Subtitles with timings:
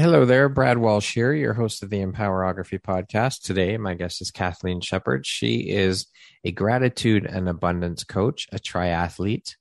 [0.00, 3.42] Hello there, Brad Walsh here, your host of the Empowerography podcast.
[3.42, 5.26] Today, my guest is Kathleen Shepard.
[5.26, 6.06] She is
[6.44, 9.56] a gratitude and abundance coach, a triathlete,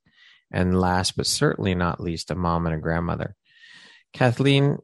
[0.52, 3.36] and last but certainly not least, a mom and a grandmother.
[4.14, 4.78] Kathleen,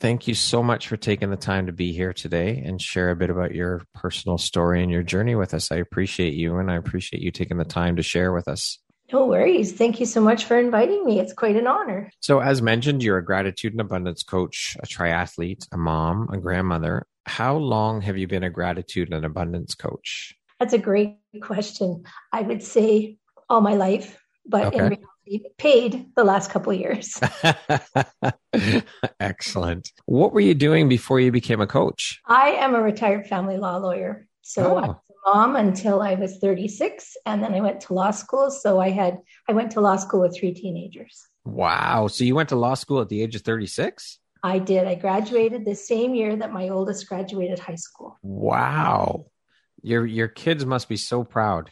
[0.00, 3.16] thank you so much for taking the time to be here today and share a
[3.16, 5.72] bit about your personal story and your journey with us.
[5.72, 8.78] I appreciate you and I appreciate you taking the time to share with us.
[9.12, 9.72] No worries.
[9.72, 11.18] Thank you so much for inviting me.
[11.20, 12.10] It's quite an honor.
[12.20, 17.06] So, as mentioned, you're a gratitude and abundance coach, a triathlete, a mom, a grandmother.
[17.26, 20.34] How long have you been a gratitude and abundance coach?
[20.58, 22.04] That's a great question.
[22.32, 23.16] I would say
[23.48, 24.78] all my life, but okay.
[24.78, 27.18] in reality, paid the last couple of years.
[29.20, 29.90] Excellent.
[30.06, 32.20] What were you doing before you became a coach?
[32.26, 34.26] I am a retired family law lawyer.
[34.42, 38.80] So oh mom until I was 36 and then I went to law school so
[38.80, 39.18] I had
[39.48, 41.26] I went to law school with three teenagers.
[41.44, 42.08] Wow.
[42.08, 44.18] So you went to law school at the age of 36?
[44.42, 44.86] I did.
[44.86, 48.18] I graduated the same year that my oldest graduated high school.
[48.22, 49.26] Wow.
[49.82, 51.70] Your your kids must be so proud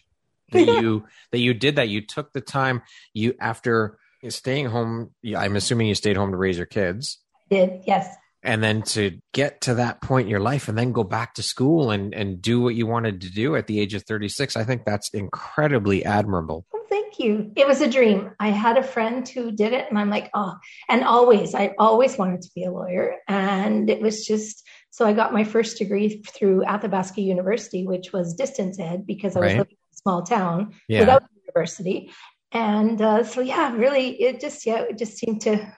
[0.53, 1.89] that you that you did that.
[1.89, 2.83] You took the time
[3.15, 7.19] you after staying home, I'm assuming you stayed home to raise your kids.
[7.51, 7.83] I did.
[7.87, 11.35] Yes and then to get to that point in your life and then go back
[11.35, 14.57] to school and and do what you wanted to do at the age of 36
[14.57, 18.83] i think that's incredibly admirable well, thank you it was a dream i had a
[18.83, 20.55] friend who did it and i'm like oh
[20.89, 25.13] and always i always wanted to be a lawyer and it was just so i
[25.13, 29.59] got my first degree through athabasca university which was distance ed because i was right.
[29.59, 31.01] living in a small town yeah.
[31.01, 32.11] without university
[32.53, 35.75] and uh, so yeah really it just yeah it just seemed to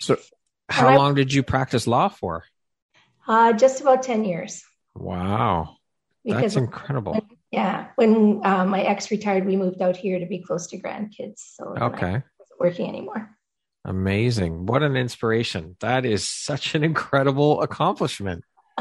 [0.00, 0.16] so
[0.70, 2.44] how I, long did you practice law for?
[3.26, 4.62] Uh, just about 10 years.
[4.94, 5.76] Wow.
[6.24, 7.12] Because That's incredible.
[7.12, 7.88] When, yeah.
[7.96, 11.38] When uh, my ex retired, we moved out here to be close to grandkids.
[11.54, 12.06] So okay.
[12.06, 13.30] I wasn't working anymore.
[13.84, 14.66] Amazing.
[14.66, 15.76] What an inspiration.
[15.80, 18.44] That is such an incredible accomplishment.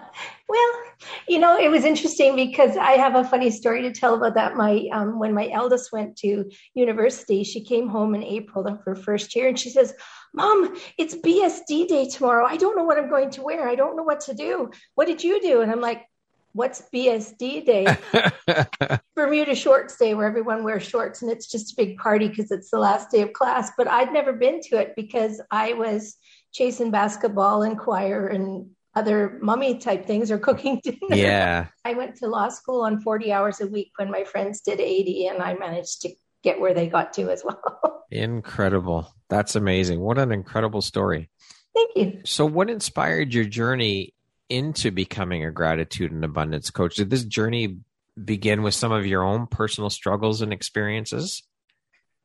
[0.50, 0.79] well,
[1.28, 4.56] you know, it was interesting because I have a funny story to tell about that.
[4.56, 8.96] My um, when my eldest went to university, she came home in April of her
[8.96, 9.94] first year, and she says,
[10.34, 12.46] Mom, it's BSD day tomorrow.
[12.46, 13.68] I don't know what I'm going to wear.
[13.68, 14.72] I don't know what to do.
[14.96, 15.62] What did you do?
[15.62, 16.06] And I'm like,
[16.54, 17.98] What's BSD day?
[19.16, 22.72] Bermuda Shorts Day, where everyone wears shorts and it's just a big party because it's
[22.72, 23.72] the last day of class.
[23.78, 26.16] But I'd never been to it because I was
[26.52, 31.16] chasing basketball and choir and other mummy type things or cooking dinner.
[31.16, 31.68] Yeah.
[31.86, 35.28] I went to law school on 40 hours a week when my friends did 80
[35.28, 36.10] and I managed to
[36.44, 38.06] get where they got to as well.
[38.12, 39.14] Incredible.
[39.30, 40.02] That's amazing.
[40.02, 41.30] What an incredible story.
[41.74, 42.22] Thank you.
[42.26, 44.14] So, what inspired your journey
[44.50, 46.96] into becoming a gratitude and abundance coach?
[46.96, 47.78] Did this journey
[48.22, 51.44] begin with some of your own personal struggles and experiences?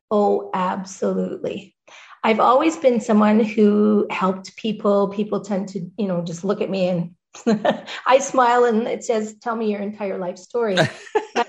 [0.09, 1.75] Oh, absolutely.
[2.25, 5.09] I've always been someone who helped people.
[5.09, 7.15] People tend to, you know, just look at me and
[8.07, 10.75] I smile and it says, Tell me your entire life story.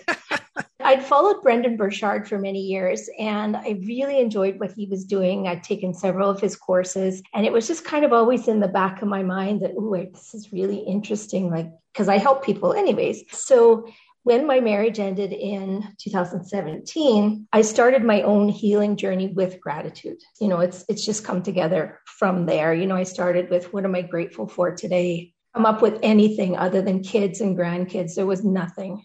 [0.81, 5.48] I'd followed Brendon Burchard for many years and I really enjoyed what he was doing.
[5.48, 8.69] I'd taken several of his courses and it was just kind of always in the
[8.69, 12.75] back of my mind that, oh, this is really interesting, like, because I help people
[12.75, 13.25] anyways.
[13.31, 13.88] So
[14.26, 20.49] when my marriage ended in 2017 i started my own healing journey with gratitude you
[20.49, 23.94] know it's it's just come together from there you know i started with what am
[23.94, 28.44] i grateful for today come up with anything other than kids and grandkids there was
[28.44, 29.00] nothing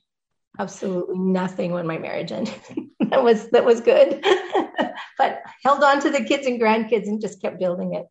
[0.60, 2.54] absolutely nothing when my marriage ended.
[3.10, 4.24] that was that was good.
[5.18, 8.06] but held on to the kids and grandkids and just kept building it.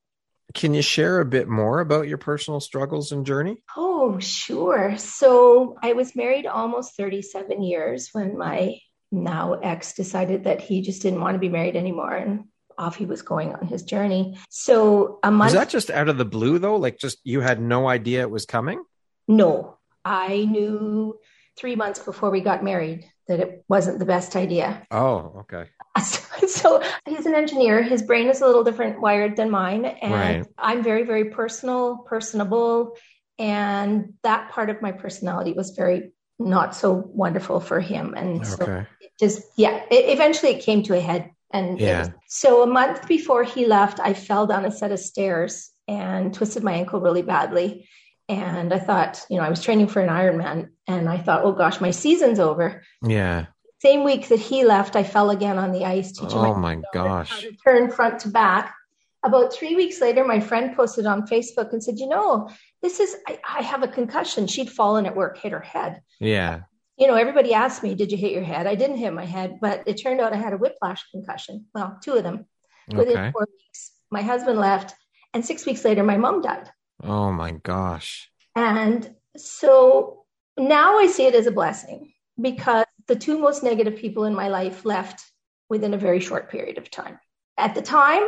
[0.54, 3.62] Can you share a bit more about your personal struggles and journey?
[3.76, 4.96] Oh, sure.
[4.96, 8.78] So I was married almost 37 years when my
[9.12, 12.44] now ex decided that he just didn't want to be married anymore and
[12.78, 14.38] off he was going on his journey.
[14.48, 16.76] So a month Was that just out of the blue though?
[16.76, 18.82] Like just you had no idea it was coming?
[19.28, 19.76] No.
[20.04, 21.18] I knew
[21.58, 24.86] three months before we got married that it wasn't the best idea.
[24.90, 25.70] Oh, okay.
[26.02, 26.20] So,
[27.06, 27.82] he's an engineer.
[27.82, 29.84] His brain is a little different wired than mine.
[29.84, 30.46] And Right.
[30.58, 32.96] I'm very, very personal, personable.
[33.38, 38.14] And that part of my personality was very not so wonderful for him.
[38.16, 38.86] And so Okay.
[39.00, 41.30] it just, yeah, it, eventually it came to a head.
[41.52, 42.00] And Yeah.
[42.00, 46.32] was- so a month before he left, I fell down a set of stairs and
[46.32, 47.88] twisted my ankle really badly.
[48.28, 51.52] And I thought, you know, I was training for an Ironman and I thought, oh
[51.52, 52.82] gosh, my season's over.
[53.02, 53.46] Yeah.
[53.82, 56.82] Same week that he left, I fell again on the ice teaching Oh my my
[56.92, 57.40] how gosh.
[57.40, 58.74] to turn front to back.
[59.22, 62.48] About three weeks later, my friend posted on Facebook and said, you know,
[62.82, 64.46] this is, I, I have a concussion.
[64.46, 66.02] She'd fallen at work, hit her head.
[66.18, 66.60] Yeah.
[66.96, 68.66] You know, everybody asked me, did you hit your head?
[68.66, 71.66] I didn't hit my head, but it turned out I had a whiplash concussion.
[71.74, 72.46] Well, two of them
[72.94, 73.30] within Okay.
[73.32, 73.92] four weeks.
[74.10, 74.94] My husband left,
[75.32, 76.70] and six weeks later, my mom died.
[77.02, 78.30] Oh my gosh.
[78.56, 80.24] And so
[80.58, 84.46] now I see it as a blessing because the two most negative people in my
[84.46, 85.18] life left
[85.68, 87.18] within a very short period of time.
[87.58, 88.22] At the time,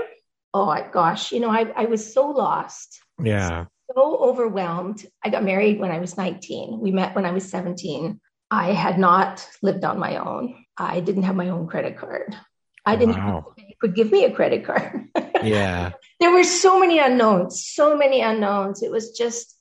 [0.52, 3.66] oh my gosh, you know, I, I was so lost, Yeah.
[3.94, 5.06] so overwhelmed.
[5.24, 6.80] I got married when I was 19.
[6.80, 8.20] We met when I was 17.
[8.50, 10.64] I had not lived on my own.
[10.76, 12.36] I didn't have my own credit card.
[12.84, 13.54] I didn't have Wow.
[13.56, 15.08] the bank would give me a credit card.
[15.44, 15.92] Yeah.
[16.20, 18.82] there were so many unknowns, so many unknowns.
[18.82, 19.56] It was just,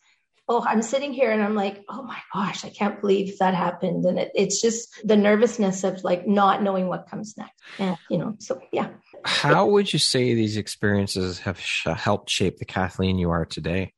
[0.48, 4.06] oh, I'm sitting here and I'm like, oh my gosh, I can't believe that happened.
[4.06, 7.54] And it, it's just the nervousness of like not knowing what comes next.
[7.80, 8.90] And, you know, so yeah.
[9.24, 13.94] How would you say these experiences have sh- helped shape the Kathleen you are today?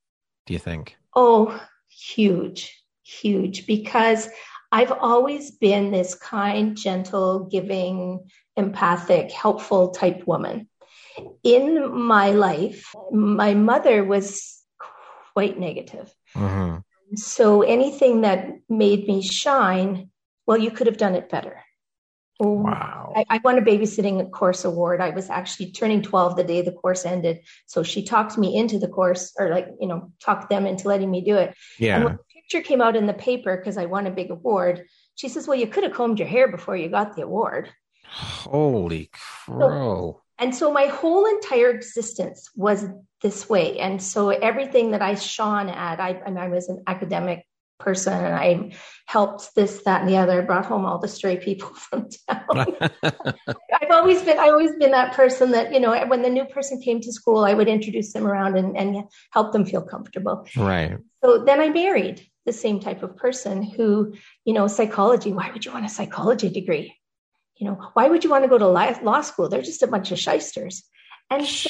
[0.45, 0.95] Do you think?
[1.15, 1.59] Oh,
[1.89, 4.29] huge, huge, because
[4.71, 10.67] I've always been this kind, gentle, giving, empathic, helpful type woman.
[11.43, 14.61] In my life, my mother was
[15.33, 16.11] quite negative.
[16.33, 16.77] Hmm
[17.15, 20.09] So anything that made me shine,
[20.47, 21.63] well, you could have done it better.
[22.39, 23.13] Wow.
[23.15, 24.99] I, I won a babysitting course award.
[25.01, 27.41] I was actually turning 12 the day the course ended.
[27.67, 31.11] So she talked me into the course or like, you know, talked them into letting
[31.11, 31.49] me do it.
[31.49, 32.03] And Yeah.
[32.03, 34.85] when the picture came out in the paper because I won a big award,
[35.15, 37.69] she says, Well, you could have combed your hair before you got the award.
[38.07, 40.21] Holy crow.
[40.39, 42.85] And so my whole entire existence was
[43.23, 43.79] this way.
[43.79, 47.45] And so everything that I shone at, I, I, mean, I was an academic
[47.79, 48.71] person and I
[49.07, 50.41] helped this, that, and the other.
[50.41, 52.65] I brought home all the stray people from town.
[53.03, 56.81] I've always been, I've always been that person that, you know, when the new person
[56.81, 60.47] came to school, I would introduce them around and, and help them feel comfortable.
[60.57, 60.97] right.
[61.23, 65.65] So then I married the same type of person who, you know, psychology, why would
[65.65, 66.93] you want a psychology degree?
[67.57, 69.47] You know, why would you want to go to law school?
[69.47, 70.83] They're just a bunch of shysters.
[71.29, 71.69] And so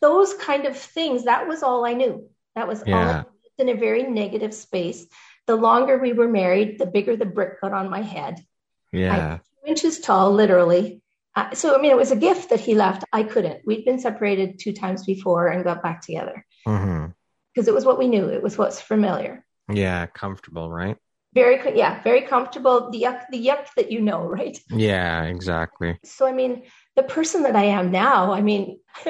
[0.00, 2.28] those kind of things, that was all I knew.
[2.54, 3.16] That was all I Yeah.
[3.18, 5.06] lived in a very negative space.
[5.46, 8.44] The longer we were married, the bigger the brick got on my head.
[8.92, 9.38] Yeah.
[9.38, 11.02] Two inches tall, literally.
[11.36, 13.04] Uh, so, I mean, it was a gift that he left.
[13.12, 13.60] I couldn't.
[13.64, 18.08] We'd been separated two times before and got back together because it was what we
[18.08, 18.26] knew.
[18.28, 19.44] It was what's familiar.
[19.72, 20.06] Yeah.
[20.06, 20.96] Comfortable, right?
[21.32, 25.96] very yeah very comfortable the yuck the yuck that you know right Yeah, exactly.
[26.04, 26.64] so i mean
[26.96, 28.80] the person that i am now i mean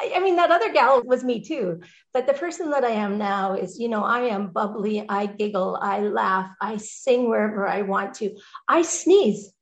[0.00, 1.80] I, I mean that other gal was me too.
[2.12, 5.78] But the person that i am now is you know i am bubbly i giggle
[5.80, 8.36] i laugh i sing wherever i want to.
[8.68, 9.52] I sneeze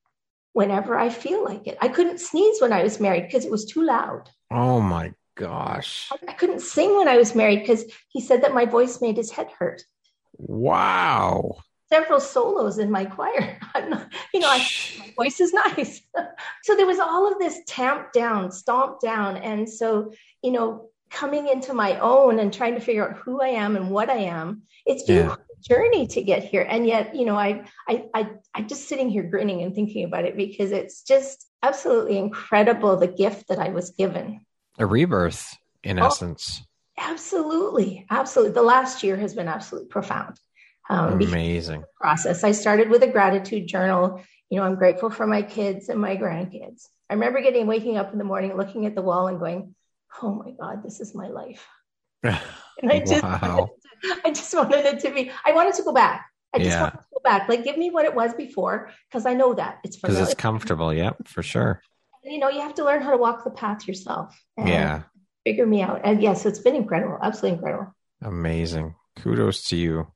[0.52, 1.78] whenever i feel like it.
[1.80, 4.30] I couldn't sneeze when i was married because it was too loud.
[4.50, 6.10] Oh my gosh.
[6.28, 9.30] i couldn't sing when i was married because he said that my voice made his
[9.30, 9.82] head hurt.
[10.36, 11.56] Wow.
[11.88, 14.58] Several solos in my choir I'm not, you know I,
[14.98, 16.00] my voice is nice.
[16.62, 19.36] so there was all of this tamped down, stomped down.
[19.36, 20.12] And so,
[20.42, 23.90] you know, coming into my own and trying to figure out who I am and
[23.90, 25.34] what I am, it's been Yeah.
[25.34, 26.62] a journey to get here.
[26.68, 30.24] And yet, you know, I, I, I, I'm just sitting here grinning and thinking about
[30.24, 34.44] it because it's just absolutely incredible the gift that I was given.
[34.78, 36.06] A rebirth, in Oh.
[36.06, 36.62] essence.
[36.98, 38.06] Absolutely.
[38.10, 38.52] Absolutely.
[38.54, 40.36] The last year has been absolutely profound.
[40.90, 41.84] Um, Amazing.
[42.00, 42.44] process.
[42.44, 44.22] I started with a gratitude journal.
[44.50, 46.88] You know, I'm grateful for my kids and my grandkids.
[47.08, 49.74] I remember getting waking up in the morning, looking at the wall and going,
[50.22, 51.66] "Oh my God, this is my life."
[52.82, 53.70] And I just, Wow.
[54.24, 55.30] I just wanted it to be.
[55.46, 56.26] I wanted to go back.
[56.52, 56.82] I just Yeah.
[56.82, 57.48] wanted to go back.
[57.48, 60.92] Like, give me what it was before, because I know that it's Because it's comfortable.
[60.92, 61.80] Yep, for sure.
[62.24, 64.36] you know, you have to learn how to walk the path yourself.
[64.56, 65.02] And Yeah.
[65.44, 66.00] Figure me out.
[66.04, 67.18] And yes, it's been incredible.
[67.22, 67.94] Absolutely incredible.
[68.22, 68.94] Amazing.
[69.20, 70.08] Kudos to you.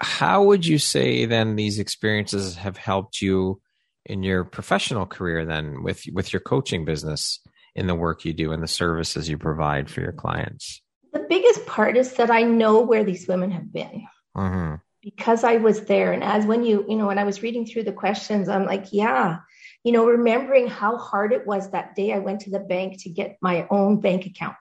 [0.00, 3.60] How would you say then these experiences have helped you
[4.06, 7.40] in your professional career then with with your coaching business
[7.74, 10.82] in the work you do and the services you provide for your clients?
[11.12, 14.06] The biggest part is that I know where these women have been.
[14.34, 16.12] hmm because I was there.
[16.12, 18.86] And as when you, you know, when I was reading through the questions, I'm like,
[18.90, 19.40] yeah,
[19.84, 23.10] you know, remembering how hard it was that day I went to the bank to
[23.10, 24.56] get my own bank account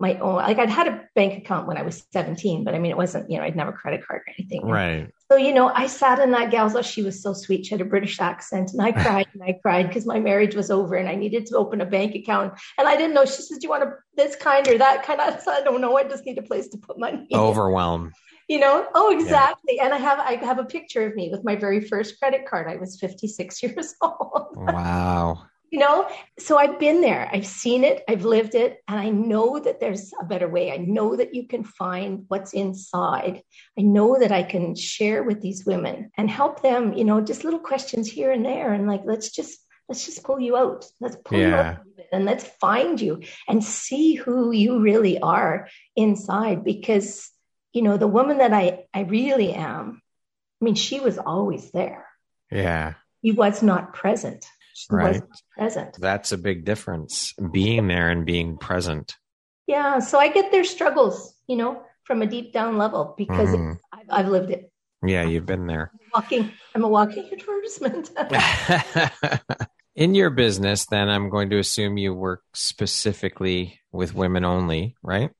[0.00, 2.90] my own like I'd had a bank account when I was 17, but I mean
[2.90, 4.66] it wasn't, you know, I'd never credit card or anything.
[4.66, 5.10] Right.
[5.30, 7.66] So, you know, I sat in that gal's oh, she was so sweet.
[7.66, 10.70] She had a British accent and I cried and I cried because my marriage was
[10.70, 12.54] over and I needed to open a bank account.
[12.78, 13.26] And I didn't know.
[13.26, 15.20] She says, Do you want a, this kind or that kind?
[15.20, 15.96] I said, I don't know.
[15.96, 17.26] I just need a place to put money.
[17.34, 18.12] Overwhelm.
[18.48, 19.76] You know, oh exactly.
[19.76, 19.84] Yeah.
[19.84, 22.68] And I have I have a picture of me with my very first credit card.
[22.68, 24.56] I was 56 years old.
[24.56, 26.08] Wow you know
[26.38, 27.28] so i've been there.
[27.32, 28.02] I've seen it.
[28.08, 28.78] I've lived it.
[28.88, 30.72] And i know that there's a better way.
[30.72, 33.42] I know that you can find what's inside.
[33.78, 37.44] I know that i can share with these women and help them you know just
[37.44, 38.72] little questions here and there.
[38.72, 39.58] And like let's just
[39.88, 40.86] let's just pull you out.
[41.00, 41.48] Let's pull yeah.
[41.48, 41.78] you out
[42.12, 46.64] and let's find you and see who you really are inside.
[46.64, 47.30] Because
[47.72, 50.02] you know the woman that i i really am
[50.60, 52.06] i mean she was always there.
[52.50, 52.94] Yeah.
[53.22, 54.46] He was not present
[54.90, 55.22] right.
[55.56, 55.96] present.
[55.98, 59.14] That's a big difference, being there and being present.
[59.66, 60.00] Yeah.
[60.00, 63.78] So I get their struggles, you know, from a deep down level because mm.
[63.92, 64.72] I've, I've, lived it.
[65.06, 65.92] Yeah, you've been there.
[65.94, 68.10] I'm walking, I'm a walking advertisement.
[69.94, 75.30] In your business, then I'm going to assume you work specifically with women only, right?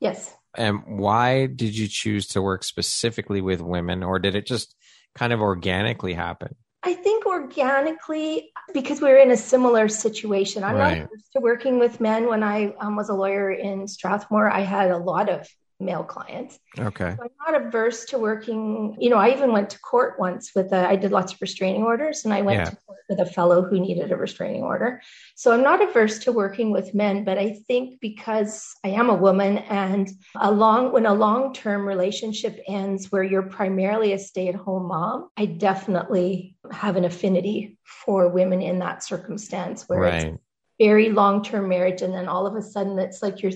[0.00, 0.34] Yes.
[0.56, 4.74] And why did you choose to work specifically with women, or did it just
[5.14, 6.54] kind of organically happen?
[6.86, 10.62] I think organically, because we are in a similar situation.
[10.62, 11.00] I'm right.
[11.00, 12.28] not used to working with men.
[12.28, 15.48] When I um, was a lawyer in Strathmore, I had a lot of
[15.78, 16.58] male clients.
[16.78, 17.14] Okay.
[17.16, 18.96] So I'm not averse to working.
[18.98, 21.82] You know, I even went to court once with a, I did lots of restraining
[21.82, 22.70] orders and I went yeah.
[22.70, 25.02] to court with a fellow who needed a restraining order.
[25.34, 29.14] So I'm not averse to working with men, but I think because I am a
[29.14, 35.28] woman and a long, when a long-term relationship ends where you're primarily a stay-at-home mom,
[35.36, 40.24] I definitely have an affinity for women in that circumstance where right.
[40.24, 40.38] it's
[40.78, 43.52] very long-term marriage and then all of a sudden it's like you're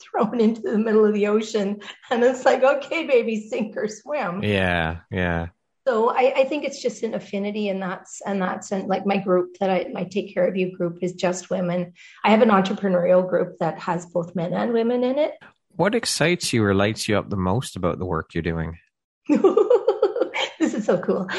[0.00, 4.42] thrown into the middle of the ocean and it's like okay baby sink or swim
[4.42, 5.48] yeah yeah
[5.86, 9.18] so I, I, think it's just an affinity and that's and that's and like my
[9.18, 11.92] group that I my take care of you group is just women.
[12.24, 15.34] I have an entrepreneurial group that has both men and women in it.
[15.76, 18.78] What excites you or lights you up the most about the work you're doing?
[19.28, 21.28] this is so cool.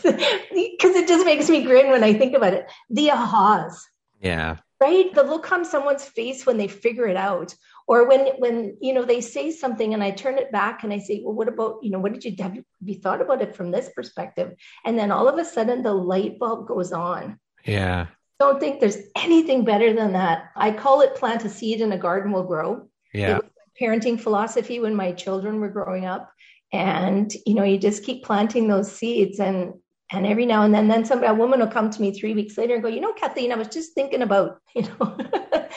[0.00, 2.70] Because it just makes me grin when I think about it.
[2.88, 3.80] The ahas.
[4.20, 5.12] Yeah right?
[5.14, 7.54] The look on someone's face when they figure it out
[7.86, 10.98] or when when you know they say something and i turn it back and i
[10.98, 12.54] say well what about you know what did you have
[12.84, 14.54] you thought about it from this perspective?
[14.84, 17.38] And then all of a sudden the light bulb goes on.
[17.64, 18.06] Yeah.
[18.38, 20.50] Don't think there's anything better than that.
[20.54, 22.88] I call it plant a seed and a garden will grow.
[23.12, 23.40] Yeah.
[23.80, 26.32] Parenting philosophy when my children were growing up.
[26.72, 29.74] And you know you just keep planting those seeds and
[30.10, 32.56] and every now and then, then somebody, a woman will come to me three weeks
[32.56, 35.68] later and go, you know, Kathleen, I was just thinking about, you know,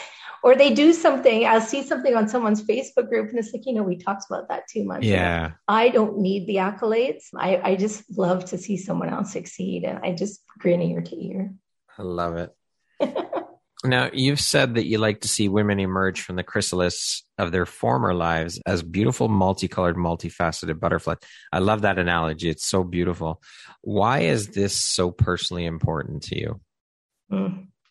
[0.44, 1.46] or they do something.
[1.46, 4.48] I'll see something on someone's Facebook group and it's like, you know, we talked about
[4.48, 5.48] that two months yeah.
[5.48, 5.56] Ago.
[5.68, 7.26] I don't need the accolades.
[7.36, 9.84] I, I just love to see someone else succeed.
[9.84, 11.54] And I just grin ear to ear.
[11.98, 12.56] I love it.
[13.84, 17.66] Now, you've said that you like to see women emerge from the chrysalis of their
[17.66, 21.18] former lives as beautiful, multicolored, multifaceted butterflies.
[21.52, 22.50] I love that analogy.
[22.50, 23.42] It's so beautiful.
[23.82, 26.62] Why is this so personally important to you?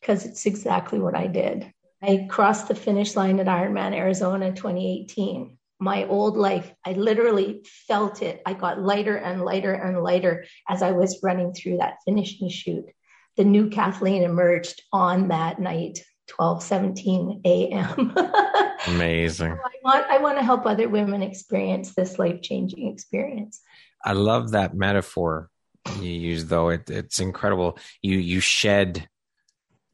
[0.00, 1.72] Because mm, it's exactly what I did.
[2.02, 5.58] I crossed the finish line at Ironman Arizona 2018.
[5.80, 8.42] My old life, I literally felt it.
[8.46, 12.90] I got lighter and lighter and lighter as I was running through that finishing chute
[13.36, 18.14] the new Kathleen emerged on that night, 12 17 a.m.
[18.86, 19.56] Amazing.
[19.56, 23.60] So I want I want to help other women experience this life-changing experience.
[24.04, 25.50] I love that metaphor
[25.98, 26.70] you use though.
[26.70, 27.78] It, it's incredible.
[28.02, 29.08] You you shed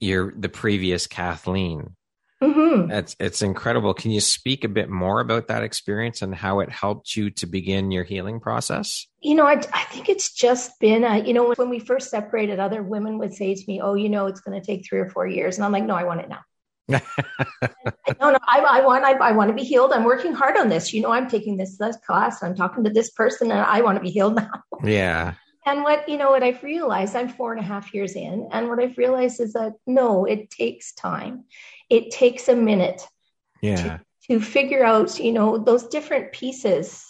[0.00, 1.95] your the previous Kathleen
[2.42, 2.90] Mm-hmm.
[2.90, 3.94] It's it's incredible.
[3.94, 7.46] Can you speak a bit more about that experience and how it helped you to
[7.46, 9.06] begin your healing process?
[9.20, 12.60] You know, I, I think it's just been, a, you know, when we first separated,
[12.60, 15.08] other women would say to me, "Oh, you know, it's going to take three or
[15.08, 16.40] four years," and I'm like, "No, I want it now."
[16.88, 17.00] no,
[18.20, 19.92] no, I, I want, I, I, want to be healed.
[19.92, 20.92] I'm working hard on this.
[20.92, 22.44] You know, I'm taking this, this class.
[22.44, 24.50] I'm talking to this person, and I want to be healed now.
[24.84, 25.34] Yeah.
[25.64, 28.68] And what, you know, what I've realized, I'm four and a half years in, and
[28.68, 31.44] what I've realized is that no, it takes time.
[31.88, 33.02] It takes a minute.
[33.62, 33.76] Yeah.
[33.76, 37.04] To, to figure out, you know, those different pieces,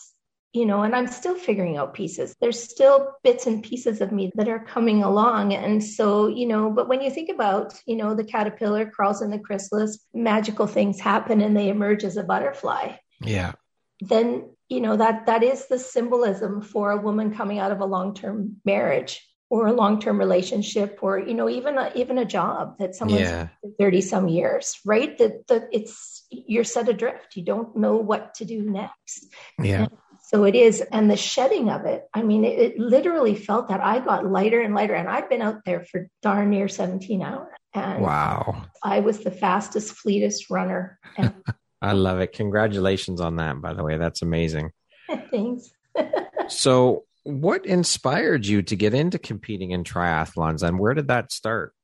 [0.52, 2.34] you know, and I'm still figuring out pieces.
[2.40, 5.54] There's still bits and pieces of me that are coming along.
[5.54, 9.30] And so, you know, but when you think about, you know, the caterpillar crawls in
[9.30, 12.92] the chrysalis, magical things happen and they emerge as a butterfly.
[13.20, 13.52] Yeah.
[14.00, 17.86] Then you know that that is the symbolism for a woman coming out of a
[17.86, 22.94] long-term marriage or a long-term relationship or you know even a, even a job that
[22.94, 23.48] someone's yeah.
[23.78, 28.44] 30 some years right that that it's you're set adrift you don't know what to
[28.44, 29.26] do next
[29.62, 33.34] yeah and so it is and the shedding of it i mean it, it, literally
[33.34, 36.66] felt that i got lighter and lighter and i've been out there for darn near
[36.66, 41.32] 17 hours and wow i was the fastest fleetest runner and
[41.82, 42.32] I love it.
[42.32, 43.96] Congratulations on that, by the way.
[43.96, 44.72] That's amazing.
[45.30, 45.70] Thanks.
[46.48, 51.74] so, what inspired you to get into competing in triathlons and where did that start?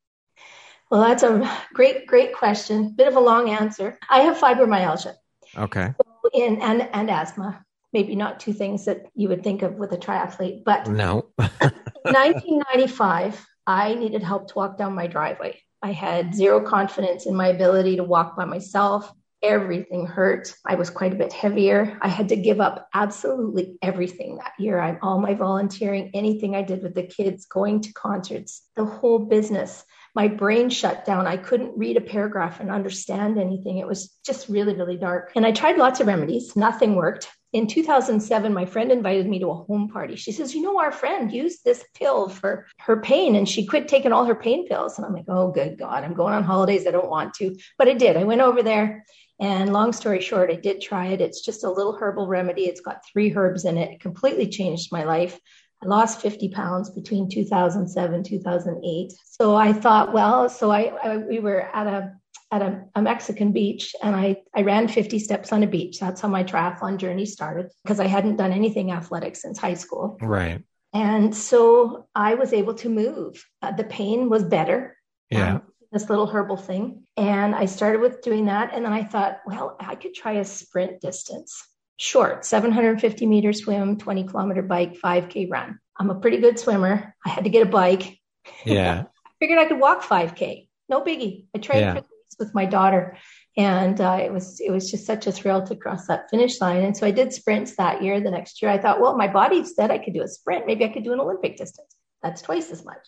[0.89, 2.95] Well, that's a great, great question.
[2.97, 3.99] Bit of a long answer.
[4.09, 5.15] I have fibromyalgia.
[5.57, 5.95] Okay.
[6.33, 7.65] In, and, and asthma.
[7.93, 11.27] Maybe not two things that you would think of with a triathlete, but no.
[11.37, 15.61] 1995, I needed help to walk down my driveway.
[15.83, 20.55] I had zero confidence in my ability to walk by myself everything hurt.
[20.65, 21.99] I was quite a bit heavier.
[22.01, 24.81] I had to give up absolutely everything that year.
[24.81, 29.19] I'm all my volunteering, anything I did with the kids, going to concerts, the whole
[29.19, 29.85] business.
[30.15, 31.27] My brain shut down.
[31.27, 33.79] I couldn't read a paragraph and understand anything.
[33.79, 35.33] It was just really, really dark.
[35.35, 36.55] And I tried lots of remedies.
[36.55, 37.31] Nothing worked.
[37.53, 40.17] In 2007, my friend invited me to a home party.
[40.17, 43.89] She says, You know, our friend used this pill for her pain and she quit
[43.89, 44.97] taking all her pain pills.
[44.97, 46.87] And I'm like, Oh, good God, I'm going on holidays.
[46.87, 47.55] I don't want to.
[47.77, 48.17] But I did.
[48.17, 49.05] I went over there
[49.43, 51.21] and long story short, I did try it.
[51.21, 52.67] It's just a little herbal remedy.
[52.67, 53.91] It's got three herbs in it.
[53.91, 55.37] It completely changed my life.
[55.83, 59.13] I lost 50 pounds between 2007 2008.
[59.25, 62.13] So I thought, well, so I, I we were at a
[62.53, 65.99] at a, a, Mexican beach and I, I ran 50 steps on a beach.
[65.99, 70.19] That's how my triathlon journey started because I hadn't done anything athletic since high school.
[70.21, 70.63] Right.
[70.93, 73.45] And so I was able to move.
[73.61, 74.97] Uh, the pain was better.
[75.31, 75.55] Yeah.
[75.55, 77.05] Um, this little herbal thing.
[77.17, 78.73] And I started with doing that.
[78.73, 81.63] And then I thought, well, I could try a sprint distance,
[81.99, 85.79] short, 750 meter swim, 20 kilometer bike, 5K run.
[85.99, 87.15] I'm a pretty good swimmer.
[87.25, 88.19] I had to get a bike.
[88.65, 89.05] Yeah.
[89.27, 90.69] I figured I could walk 5K.
[90.89, 91.47] No biggie.
[91.55, 91.95] I trained yeah.
[91.95, 93.19] for this with my daughter.
[93.57, 96.83] And uh, it was it was just such a thrill to cross that finish line.
[96.83, 98.19] And so I did sprints that year.
[98.19, 100.67] The next year, I thought, well, my body said I could do a sprint.
[100.67, 101.95] Maybe I could do an Olympic distance.
[102.23, 103.07] That's twice as much.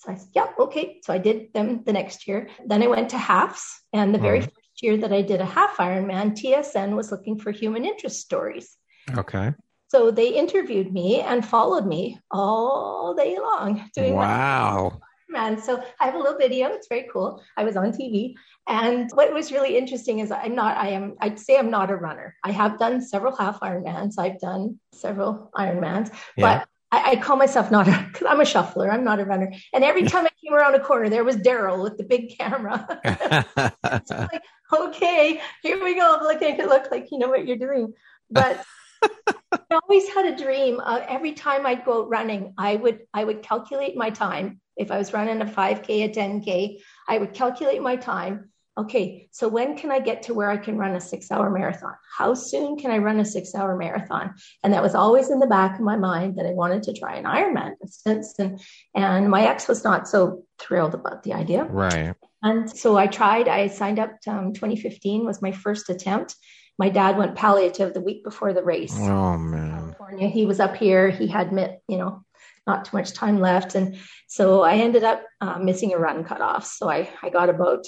[0.00, 0.98] So I said, yeah, okay.
[1.04, 2.48] So I did them the next year.
[2.66, 3.82] Then I went to halves.
[3.92, 4.46] And the very mm-hmm.
[4.46, 8.78] first year that I did a half Ironman, TSN was looking for human interest stories.
[9.14, 9.52] Okay.
[9.88, 15.00] So they interviewed me and followed me all day long doing wow.
[15.28, 16.68] Man, so I have a little video.
[16.68, 17.40] It's very cool.
[17.56, 18.34] I was on TV,
[18.66, 20.76] and what was really interesting is I'm not.
[20.76, 21.14] I am.
[21.20, 22.34] I'd say I'm not a runner.
[22.42, 24.14] I have done several half Ironmans.
[24.18, 26.58] I've done several Ironmans, yeah.
[26.58, 28.90] but I, I, call myself not a, cause I'm a shuffler.
[28.90, 29.52] I'm not a runner.
[29.72, 33.00] And every time I came around a corner, there was Daryl with the big camera.
[34.10, 36.18] like, okay, here we go.
[36.22, 37.92] Look, it look like you know what you're doing.
[38.30, 38.64] But
[39.52, 40.80] I always had a dream.
[40.82, 44.60] Uh, every time I'd go running, I would I would calculate my time.
[44.76, 48.49] If I was running a 5K, a 10K, I would calculate my time
[48.80, 51.94] okay, so when can I get to where I can run a six hour marathon?
[52.16, 54.34] How soon can I run a six hour marathon?
[54.62, 57.16] And that was always in the back of my mind that I wanted to try
[57.16, 58.38] an Ironman distance.
[58.38, 58.60] And,
[58.94, 61.64] and my ex was not so thrilled about the idea.
[61.64, 62.14] Right.
[62.42, 66.36] And so I tried, I signed up, um, 2015 was my first attempt.
[66.78, 68.96] My dad went palliative the week before the race.
[68.96, 69.70] Oh man.
[69.70, 70.28] California.
[70.28, 71.10] He was up here.
[71.10, 72.24] He had met, you know,
[72.66, 73.74] not too much time left.
[73.74, 76.64] And so I ended up uh, missing a run cutoff.
[76.64, 77.84] So I, I got about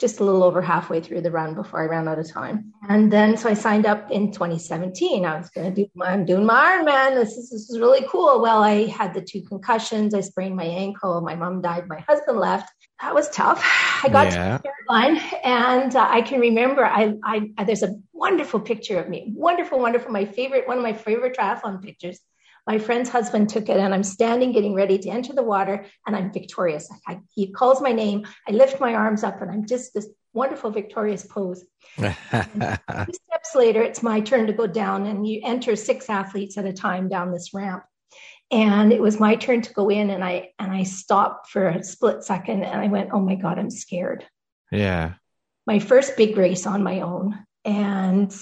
[0.00, 2.72] just a little over halfway through the run before I ran out of time.
[2.88, 5.24] And then so I signed up in 2017.
[5.24, 7.14] I was going to do my, I'm doing my Ironman.
[7.14, 8.42] This is, this is really cool.
[8.42, 10.12] Well, I had the two concussions.
[10.12, 11.20] I sprained my ankle.
[11.20, 11.88] My mom died.
[11.88, 12.72] My husband left.
[13.00, 13.62] That was tough.
[14.02, 14.58] I got yeah.
[14.58, 19.08] to the line and uh, I can remember I, I, there's a wonderful picture of
[19.08, 19.32] me.
[19.34, 20.10] Wonderful, wonderful.
[20.10, 22.20] My favorite, one of my favorite triathlon pictures
[22.66, 26.16] my friend's husband took it, and I'm standing getting ready to enter the water, and
[26.16, 26.90] I'm victorious.
[27.06, 28.26] I, he calls my name.
[28.48, 31.64] I lift my arms up, and I'm just this wonderful victorious pose.
[31.96, 36.64] two steps later, it's my turn to go down, and you enter six athletes at
[36.64, 37.84] a time down this ramp.
[38.50, 41.82] And it was my turn to go in, and I and I stopped for a
[41.82, 44.26] split second, and I went, "Oh my god, I'm scared."
[44.72, 45.14] Yeah.
[45.66, 48.34] My first big race on my own, and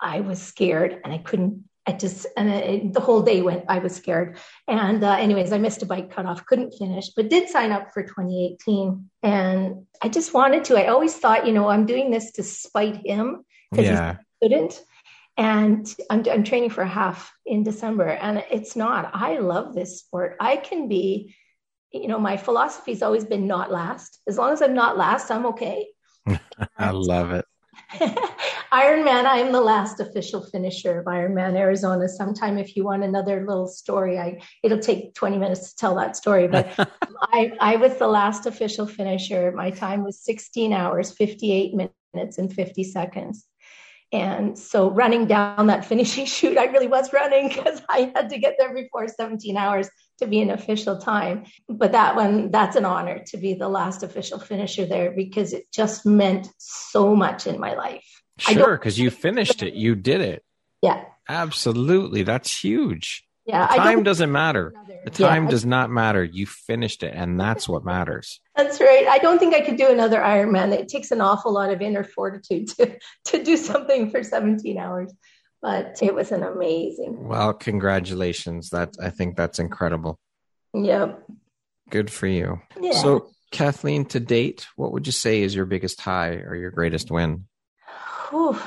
[0.00, 3.64] I was scared, and I couldn't I just and it, the whole day went.
[3.68, 7.48] I was scared, and uh, anyways, I missed a bike cutoff, couldn't finish, but did
[7.50, 10.78] sign up for 2018, and I just wanted to.
[10.78, 14.16] I always thought, you know, I'm doing this to spite him because yeah.
[14.40, 14.82] he couldn't,
[15.36, 19.10] and I'm I'm training for a half in December, and it's not.
[19.12, 20.36] I love this sport.
[20.40, 21.34] I can be,
[21.92, 24.20] you know, my philosophy's always been not last.
[24.26, 25.88] As long as I'm not last, I'm okay.
[26.78, 27.44] I love it.
[28.74, 32.08] Ironman, I'm the last official finisher of Ironman Arizona.
[32.08, 36.16] Sometime if you want another little story, I it'll take 20 minutes to tell that
[36.16, 36.48] story.
[36.48, 36.74] But
[37.32, 39.52] I, I was the last official finisher.
[39.52, 43.46] My time was 16 hours, 58 minutes, and 50 seconds.
[44.10, 48.38] And so running down that finishing chute, I really was running because I had to
[48.38, 51.44] get there before 17 hours to be an official time.
[51.68, 55.70] But that one, that's an honor to be the last official finisher there because it
[55.72, 58.23] just meant so much in my life.
[58.38, 59.74] Sure, because you finished it.
[59.74, 60.44] You did it.
[60.82, 61.04] Yeah.
[61.28, 62.22] Absolutely.
[62.22, 63.24] That's huge.
[63.46, 63.66] Yeah.
[63.66, 64.72] Time doesn't matter.
[65.04, 66.24] The time Yeah, does not matter.
[66.24, 68.40] You finished it, and that's what matters.
[68.56, 69.06] That's right.
[69.06, 70.72] I don't think I could do another Ironman.
[70.72, 75.12] It takes an awful lot of inner fortitude to, to do something for 17 hours.
[75.60, 77.26] But it was an amazing.
[77.26, 78.70] Well, congratulations.
[78.70, 80.18] That I think that's incredible.
[80.74, 81.24] Yep.
[81.90, 82.60] Good for you.
[82.80, 82.92] Yeah.
[82.92, 87.10] So, Kathleen, to date, what would you say is your biggest high or your greatest
[87.10, 87.46] win?
[88.34, 88.58] Whew.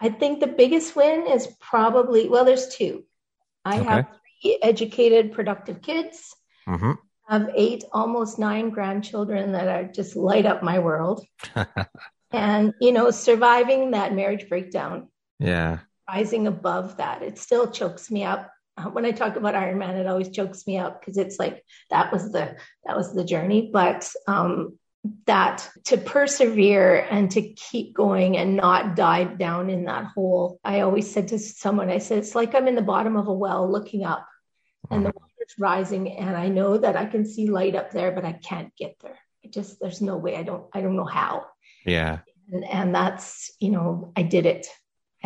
[0.00, 3.04] I think the biggest win is probably, well, there's two.
[3.62, 3.88] I Okay.
[3.90, 4.06] have
[4.42, 6.34] three educated, productive kids.
[6.66, 6.92] hmm
[7.28, 11.26] I have eight, almost nine grandchildren that are just light up my world.
[12.30, 15.08] and, you know, surviving that marriage breakdown,
[15.40, 15.80] yeah.
[16.08, 18.50] rising above that, it still chokes me up.
[18.78, 22.12] Uh, When I talk about Ironman, it always chokes me up because it's like that
[22.12, 23.70] was the that was the journey.
[23.72, 24.78] But um,
[25.26, 30.60] that to persevere and to keep going and not dive down in that hole.
[30.64, 33.32] I always said to someone, I said, it's like I'm in the bottom of a
[33.32, 34.26] well looking up
[34.90, 35.18] and the uh-huh.
[35.20, 38.74] water's rising and I know that I can see light up there, but I can't
[38.76, 39.18] get there.
[39.44, 40.36] I just there's no way.
[40.36, 41.46] I don't I don't know how.
[41.84, 42.20] Yeah.
[42.52, 44.66] And and that's, you know, I did it.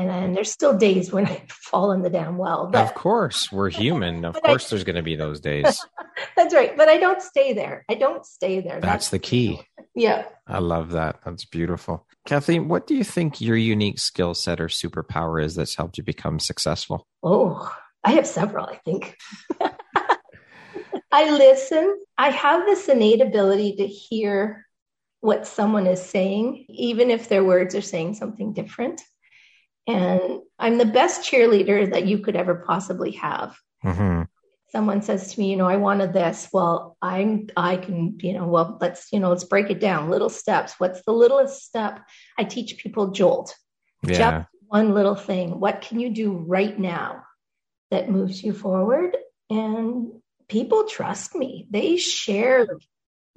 [0.00, 2.70] And then there's still days when I fall in the damn well.
[2.74, 4.24] Of course, we're human.
[4.24, 5.84] Of But I- course, there's going to be those days.
[6.36, 6.74] that's right.
[6.76, 7.84] But I don't stay there.
[7.88, 8.80] I don't stay there.
[8.80, 9.60] That's the key.
[9.94, 10.24] yeah.
[10.46, 11.20] I love that.
[11.24, 12.06] That's beautiful.
[12.26, 16.04] Kathleen, what do you think your unique skill set or superpower is that's helped you
[16.04, 17.06] become successful?
[17.22, 17.70] Oh,
[18.02, 19.16] I have several, I think.
[21.12, 21.98] I listen.
[22.16, 24.66] I have this innate ability to hear
[25.20, 29.02] what someone is saying, even if their words are saying something different.
[29.86, 33.56] And I'm the best cheerleader that you could ever possibly have.
[33.82, 34.22] hmm
[34.72, 36.48] Someone says to me, you know, I wanted this.
[36.52, 40.10] Well, I'm, I can, you know, well, let's, you know, let's break it down.
[40.10, 40.74] Little steps.
[40.78, 41.98] What's the littlest step?
[42.38, 43.56] I teach people jolt.
[44.04, 44.16] Yeah.
[44.16, 45.58] Just one little thing.
[45.58, 47.24] What can you do right now
[47.90, 49.16] that moves you forward?
[49.50, 50.12] And
[50.48, 51.66] people trust me.
[51.68, 52.68] They share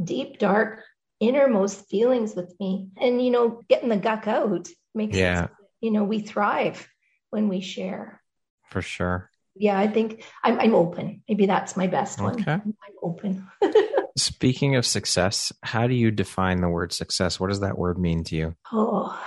[0.03, 0.84] deep, dark,
[1.19, 2.89] innermost feelings with me.
[2.97, 5.47] And, you know, getting the guck out makes Yeah.
[5.84, 6.88] You know, we thrive
[7.30, 8.22] when we share.
[8.69, 9.30] For sure.
[9.54, 11.22] Yeah, I think I'm, I'm open.
[11.28, 12.36] Maybe that's my best one.
[12.41, 12.54] Okay.
[12.54, 13.48] I'm open.
[14.17, 17.38] Speaking of success, how do you define the word success?
[17.39, 18.56] What does that word mean to you?
[18.72, 19.22] Oh,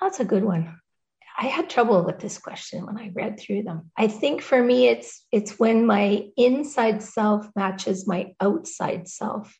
[0.00, 0.80] that's a good one.
[1.38, 3.90] I had trouble with this question when I read through them.
[3.96, 9.56] I think for me it's it's when my inside self matches my outside self.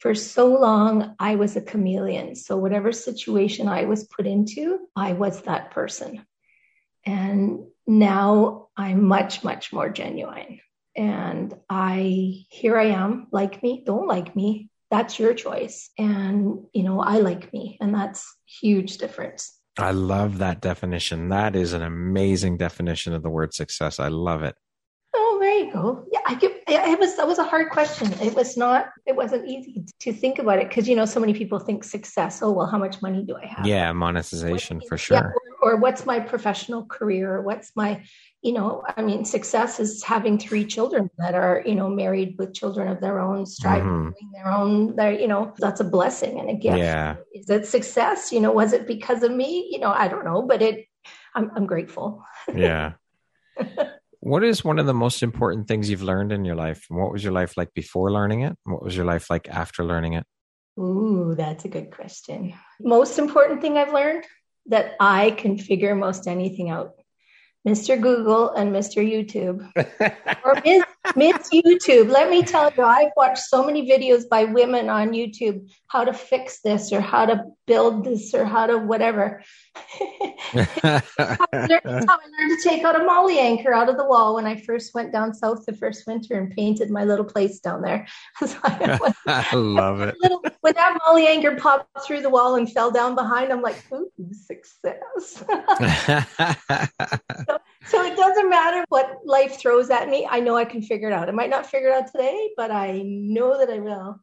[0.00, 2.34] For so long I was a chameleon.
[2.34, 6.24] So whatever situation I was put into, I was that person.
[7.06, 10.60] And now I'm much much more genuine.
[10.96, 16.84] And I here I am, like me, don't like me, that's your choice and you
[16.84, 21.30] know i like me and that's huge difference I love that definition.
[21.30, 23.98] That is an amazing definition of the word success.
[23.98, 24.54] I love it.
[25.16, 28.34] oh there you go yeah i could it was that was a hard question it
[28.34, 31.58] was not it wasn't easy to think about it because you know so many people
[31.58, 35.34] think success oh well how much money do i have Yeah, monetization for Yeah, sure.
[35.62, 38.02] or, or what's my professional career or what's my
[38.42, 42.54] you know i mean success is having three children that are you know married with
[42.54, 44.32] children of their own striving Mhm.
[44.32, 47.16] their own their you know that's a blessing and a gift Yeah.
[47.32, 50.42] is it success you know was it because of me you know i don't know
[50.42, 50.86] but it
[51.34, 52.92] i'm, I'm grateful Yeah.
[54.24, 56.86] what is one of the most important things you've learned in your life?
[56.88, 58.56] And what was your life like before learning it?
[58.64, 60.24] And what was your life like after learning it?
[60.78, 64.24] ooh that's a good question most important thing i've learned
[64.66, 66.94] that i can figure most anything out
[67.66, 69.70] mr google and mr youtube
[70.44, 70.84] or Miss,
[71.16, 72.08] Miss YouTube.
[72.10, 76.12] Let me tell you, I've watched so many videos by women on YouTube how to
[76.12, 79.42] fix this or how to build this or how to whatever.
[80.54, 84.46] That's how I learned to take out a molly anchor out of the wall when
[84.46, 88.06] I first went down south the first winter and painted my little place down there.
[88.46, 90.14] So I was- I love it.
[90.20, 93.82] little, when that molly anchor popped through the wall and fell down behind, I'm like,
[93.92, 95.44] ooh, success.
[97.46, 97.58] So
[97.92, 100.26] it doesn't matter what life throws at me.
[100.30, 101.28] I know I can figure it out.
[101.28, 104.20] I might not figure it out today, but I know that I will.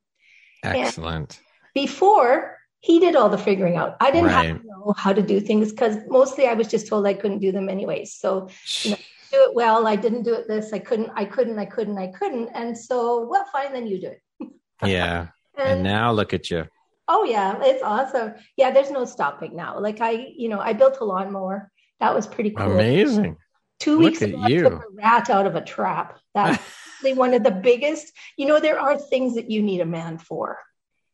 [0.64, 1.40] Excellent.
[1.74, 3.96] Before, he did all the figuring out.
[4.00, 4.48] I didn't Right.
[4.48, 7.40] have to know how to do things because mostly I was just told I couldn't
[7.40, 8.14] do them anyways.
[8.14, 8.50] So
[8.84, 8.98] you know,
[9.32, 9.88] do it well.
[9.88, 10.74] I didn't do it this.
[10.74, 11.12] I couldn't.
[11.16, 11.58] I couldn't.
[11.60, 11.98] I couldn't.
[11.98, 12.50] I couldn't.
[12.54, 13.72] And so, well, fine.
[13.74, 14.22] Then you do it.
[14.84, 15.28] yeah.
[15.58, 16.66] And And, now look at you.
[17.08, 18.34] oh yeah, it's awesome.
[18.58, 19.80] Yeah, there's no stopping now.
[19.80, 21.72] Like I, you know, I built a lawnmower.
[22.00, 22.72] That was pretty cool.
[22.72, 23.38] Amazing.
[23.82, 26.20] Two Look weeks ago, I took a rat out of a trap.
[26.36, 26.62] That's
[27.02, 28.14] probably one of the biggest.
[28.38, 30.60] You know, there are things that you need a man for.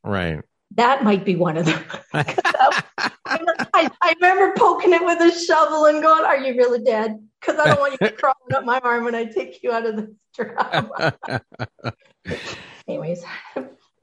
[0.03, 0.41] Right.
[0.75, 1.82] That might be one of them.
[2.13, 7.58] I, I remember poking it with a shovel and going, "Are you really dead?" Because
[7.58, 10.13] I don't want you crawling up my arm when I take you out of the
[10.36, 10.91] trap.
[12.86, 13.23] Anyways,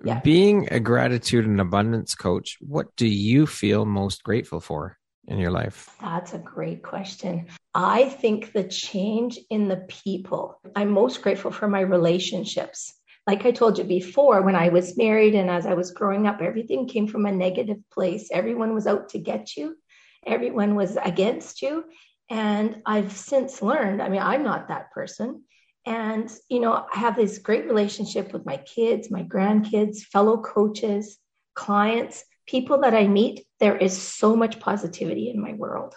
[0.03, 0.21] Yeah.
[0.21, 4.97] Being a gratitude and abundance coach, what do you feel most grateful for
[5.29, 5.91] in your life?
[6.01, 7.47] that's a great question.
[7.75, 10.61] I think the change in the people.
[10.77, 12.93] I'm most grateful for my relationships.
[13.27, 16.43] Like I told you before, when I was married and as I was growing up,
[16.43, 18.29] everything came from a negative place.
[18.31, 19.77] Everyone was out to get you,
[20.27, 21.85] everyone was against you.
[22.31, 25.43] And I've since learned, I mean, I'm not that person.
[25.87, 31.19] And, you know, I have this great relationship with my kids, my grandkids, fellow coaches,
[31.55, 33.47] clients, people that I meet.
[33.61, 35.95] There is so much positivity in my world.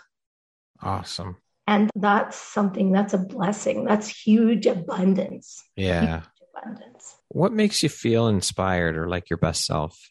[0.81, 1.37] Awesome.
[1.65, 3.83] And that's something that's a blessing.
[3.83, 5.63] That's huge abundance.
[5.75, 6.21] Yeah.
[6.21, 7.15] Huge abundance.
[7.27, 10.09] What makes you feel inspired or like your best self?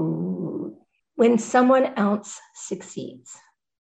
[0.00, 0.78] Ooh.
[1.16, 3.36] When someone else succeeds,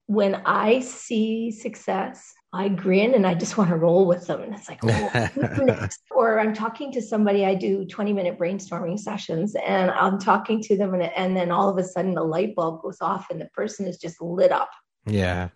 [0.07, 4.41] when I see success, I grin and I just want to roll with them.
[4.43, 5.29] And it's like, oh,
[5.65, 6.01] next?
[6.11, 10.77] or I'm talking to somebody, I do 20 minute brainstorming sessions and I'm talking to
[10.77, 13.47] them, and, and then all of a sudden the light bulb goes off and the
[13.47, 14.71] person is just lit up.
[15.07, 15.49] Yeah.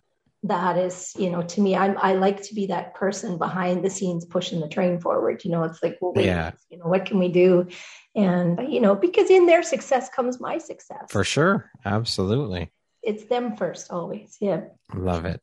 [0.43, 3.89] that is, you know, to me, I'm, I like to be that person behind the
[3.89, 5.43] scenes pushing the train forward.
[5.45, 6.51] You know, it's like, well, wait, Yeah.
[6.69, 7.67] you know, what can we do?
[8.15, 11.05] And, you know, because in their success comes my success.
[11.09, 11.69] For sure.
[11.85, 12.71] Absolutely.
[13.03, 14.37] It's them first, always.
[14.39, 14.61] Yeah.
[14.93, 15.41] Love it.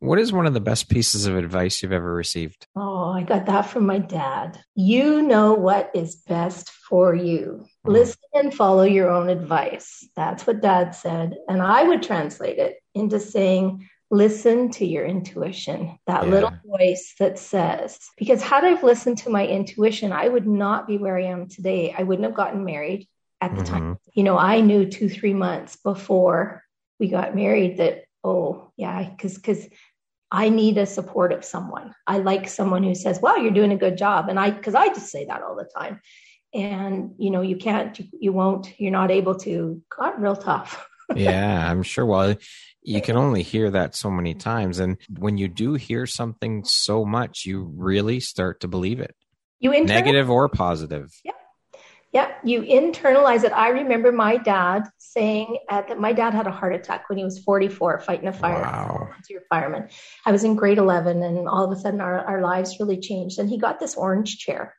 [0.00, 2.66] What is one of the best pieces of advice you've ever received?
[2.76, 4.60] Oh, I got that from my dad.
[4.74, 7.64] You know what is best for you.
[7.86, 7.92] Mm.
[7.92, 10.06] Listen and follow your own advice.
[10.14, 11.36] That's what dad said.
[11.48, 16.30] And I would translate it into saying, listen to your intuition, that Yeah.
[16.30, 20.98] little voice that says, because had I listened to my intuition, I would not be
[20.98, 21.94] where I am today.
[21.96, 23.08] I wouldn't have gotten married
[23.40, 23.98] at the time.
[24.14, 26.63] You know, I knew two, three months before
[26.98, 29.66] we got married that, oh, yeah, because, because,
[30.34, 31.94] I need a supportive someone.
[32.08, 34.88] I like someone who says, "Wow, you're doing a good job." And I cuz I
[34.88, 36.00] just say that all the time.
[36.52, 40.88] And you know, you can't you, won't you're not able to got real tough.
[41.14, 42.04] yeah, I'm sure.
[42.04, 42.34] Well,
[42.82, 44.80] you can only hear that so many times.
[44.80, 49.14] And when you do hear something so much, you really start to believe it,
[49.60, 51.12] You negative or positive.
[51.24, 51.32] Yeah,
[52.44, 53.52] you internalize it.
[53.52, 57.24] I remember my dad saying at that my dad had a heart attack when he
[57.24, 58.62] was 44 fighting a fire.
[58.62, 59.08] Wow.
[59.08, 59.88] Volunteer fireman.
[60.24, 63.38] I was in grade 11 and all of a sudden our, our lives really changed.
[63.38, 64.74] And he got this orange chair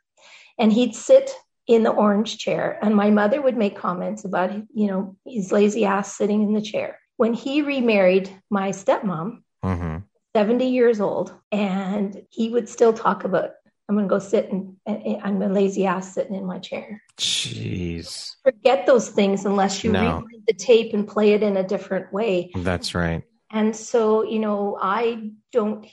[0.57, 1.31] and he'd sit
[1.67, 2.79] in the orange chair.
[2.81, 6.61] And my mother would make comments about, you know, his lazy ass sitting in the
[6.61, 6.99] chair.
[7.17, 9.97] When he remarried my stepmom, hmm
[10.35, 13.51] 70 years old, and he would still talk about,
[13.87, 17.01] I'm going to go sit and, and I'm a lazy ass sitting in my chair
[17.17, 18.31] Jeez.
[18.43, 20.01] forget those things unless you No.
[20.01, 22.51] rewind the tape and play it in a different way.
[22.55, 23.23] That's right.
[23.51, 25.85] And so, you know, I don't,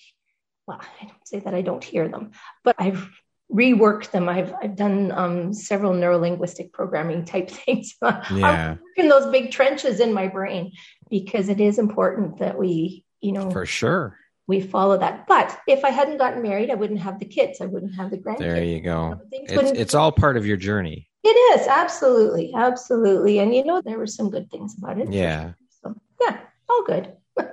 [0.67, 2.31] well, I don't say that I don't hear them,
[2.65, 3.09] but I've
[3.53, 4.29] reworked them.
[4.29, 7.95] I've, I've done um, several neurolinguistic programming type things.
[8.03, 10.73] Yeah, I'm working those big trenches in my brain
[11.11, 14.19] because it is important that we, you know, for sure.
[14.47, 15.27] We follow that.
[15.27, 17.61] But if I hadn't gotten married, I wouldn't have the kids.
[17.61, 18.39] I wouldn't have the grandkids.
[18.39, 19.21] There you go.
[19.31, 21.09] It's, it's all part of your journey.
[21.25, 25.13] It is absolutely, absolutely, and you know there were some good things about it.
[25.13, 25.53] Yeah.
[25.83, 27.13] So, yeah, all good.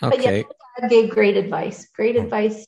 [0.00, 0.44] But yeah, Okay.
[0.80, 1.88] dad gave great advice.
[1.94, 2.24] Great mm.
[2.24, 2.66] advice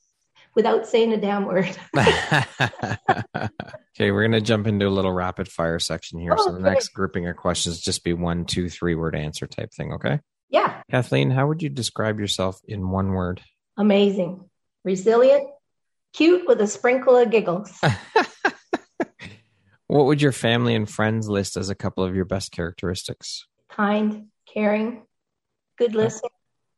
[0.55, 1.77] without saying a damn word.
[1.99, 6.35] okay, we're going to jump into a little rapid fire section here.
[6.39, 6.71] So the Okay.
[6.71, 9.93] next grouping of questions just be one, two, three word answer type thing.
[9.95, 10.21] Okay.
[10.49, 13.43] Yeah, Kathleen, how would you describe yourself in one word?
[13.77, 14.49] Amazing,
[14.85, 15.49] resilient,
[16.13, 17.73] cute with a sprinkle of giggles.
[19.89, 23.47] What would your family and friends list as a couple of your best characteristics?
[23.71, 25.03] kind, caring,
[25.79, 26.31] good listener,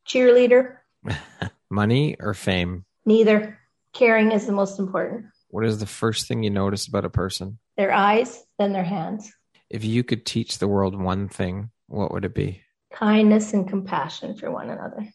[0.06, 0.78] cheerleader.
[1.70, 2.84] Money or fame?
[3.06, 3.58] Neither.
[3.92, 5.26] Caring is the most important.
[5.48, 7.58] What is the first thing you notice about a person?
[7.76, 9.32] Their eyes, then their hands.
[9.70, 12.62] If you could teach the world one thing, what would it be?
[12.92, 15.08] Kindness and compassion for one another.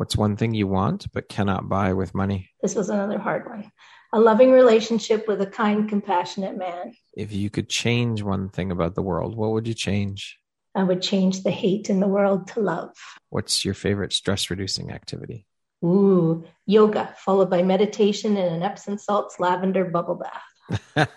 [0.00, 2.48] What's one thing you want but cannot buy with money?
[2.62, 3.70] This was another hard one.
[4.14, 6.94] A loving relationship with a kind, compassionate man.
[7.12, 10.38] If you could change one thing about the world, what would you change?
[10.74, 12.96] I would change the hate in the world to love.
[13.28, 15.46] What's your favorite stress reducing activity?
[15.84, 20.22] Ooh, yoga, followed by meditation and an Epsom salts lavender bubble
[20.96, 21.10] bath.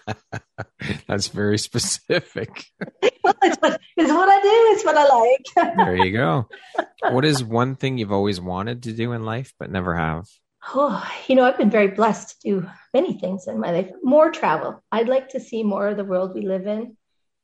[1.08, 2.65] That's very specific.
[3.43, 4.49] it's, what, it's what I do.
[4.73, 5.77] It's what I like.
[5.77, 6.47] there you go.
[7.12, 10.25] What is one thing you've always wanted to do in life but never have?
[10.73, 13.91] Oh, you know, I've been very blessed to do many things in my life.
[14.01, 14.82] More travel.
[14.89, 16.95] I'd like to see more of the world we live in.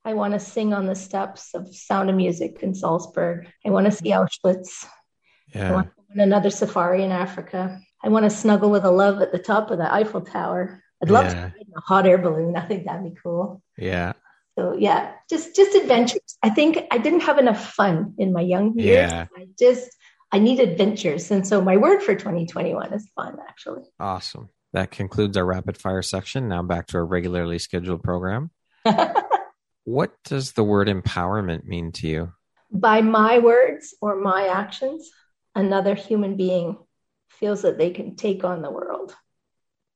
[0.05, 3.47] I want to sing on the steps of Sound of Music in Salzburg.
[3.65, 4.85] I want to see Auschwitz.
[5.53, 5.69] Yeah.
[5.69, 7.81] I want another safari in Africa.
[8.01, 10.81] I want to snuggle with a love at the top of the Eiffel Tower.
[11.03, 11.33] I'd love yeah.
[11.33, 12.55] to ride in a hot air balloon.
[12.55, 13.61] I think that'd be cool.
[13.77, 14.13] Yeah.
[14.59, 16.37] So yeah, just just adventures.
[16.43, 19.11] I think I didn't have enough fun in my young years.
[19.11, 19.27] Yeah.
[19.37, 19.89] I just
[20.33, 23.37] I need adventures, and so my word for 2021 is fun.
[23.47, 23.83] Actually.
[24.01, 24.49] Awesome.
[24.73, 26.49] That concludes our rapid fire section.
[26.49, 28.51] Now back to our regularly scheduled program.
[29.85, 32.33] what does the word empowerment mean to you?
[32.69, 35.09] By my words or my actions,
[35.55, 36.77] another human being
[37.29, 39.15] feels that they can take on the world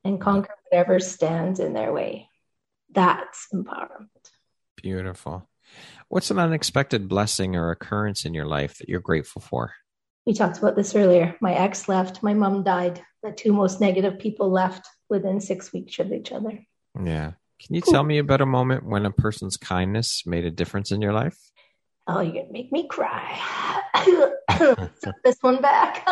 [0.06, 2.30] and conquer whatever stands in their way.
[2.94, 4.08] That's empowerment.
[4.84, 5.48] Beautiful.
[6.10, 9.72] What's an unexpected blessing or occurrence in your life that you're grateful for?
[10.26, 11.38] We talked about this earlier.
[11.40, 13.02] My ex left, my mom died.
[13.24, 16.66] The two most negative people left within six weeks of each other.
[17.02, 17.32] Yeah.
[17.66, 21.02] Can you tell me about a moment when a person's kindness made a difference in
[21.02, 21.38] your life?
[22.06, 23.40] Oh, you're going to make me cry.
[25.24, 26.06] this one back.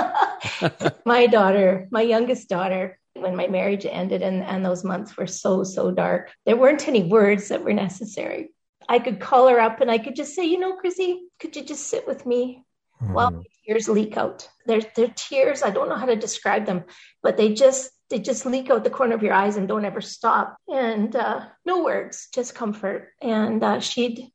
[1.06, 5.66] my daughter, my youngest daughter, when my marriage ended and, and those months were so,
[5.66, 8.52] so dark, there weren't any words that were necessary.
[8.90, 11.64] I could call her up and I could just say, you know, Chrissy, could you
[11.64, 12.64] just sit with me
[13.02, 13.14] mm.
[13.14, 14.48] while tears leak out?
[14.66, 15.64] They're, they're tears.
[15.64, 16.86] I don't know how to describe them,
[17.24, 20.02] but they just, they just leak out the corner of your eyes and don't ever
[20.02, 20.58] stop.
[20.68, 23.10] And uh, no words, just comfort.
[23.22, 24.32] And uh, she'd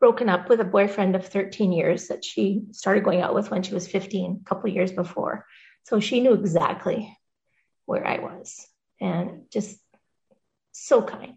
[0.00, 3.62] broken up with a boyfriend of 13 years that she started going out with when
[3.62, 5.46] she was 15, a couple years before.
[5.84, 7.16] So she knew exactly
[7.86, 8.66] where I was
[9.00, 9.78] and just
[10.72, 11.36] so kind.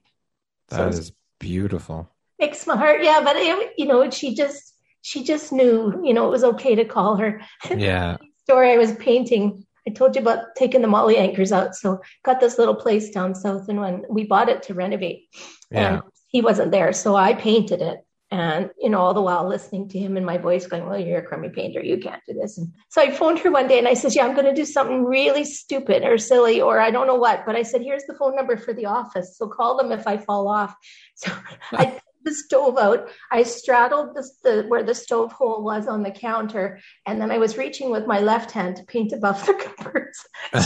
[0.69, 2.12] That so is beautiful.
[2.39, 3.21] Makes my heart, yeah.
[3.23, 6.85] But it, you know, she just she just knew, you know, it was okay to
[6.85, 7.41] call her.
[7.75, 8.17] Yeah.
[8.43, 9.65] Story I was painting.
[9.87, 11.75] I told you about taking the molly anchors out.
[11.75, 15.23] So got this little place down south, and when we bought it to renovate,
[15.71, 15.93] yeah.
[15.93, 17.99] and he wasn't there, so I painted it
[18.33, 21.19] and, you know, all the while listening to him and my voice going, well, you're
[21.19, 21.83] a crummy painter.
[21.83, 22.57] You can't do this.
[22.57, 24.65] And so I phoned her one day and I said, yeah, I'm going to do
[24.65, 27.45] something really stupid or silly, or I don't know what.
[27.45, 29.37] But I said, here's the phone number for the office.
[29.37, 30.75] So call them if I fall off.
[31.15, 31.31] So
[31.73, 33.09] I the stove out.
[33.31, 36.79] I straddled the, the, where the stove hole was on the counter.
[37.05, 40.25] And then I was reaching with my left hand to paint above the cupboards.
[40.53, 40.61] well,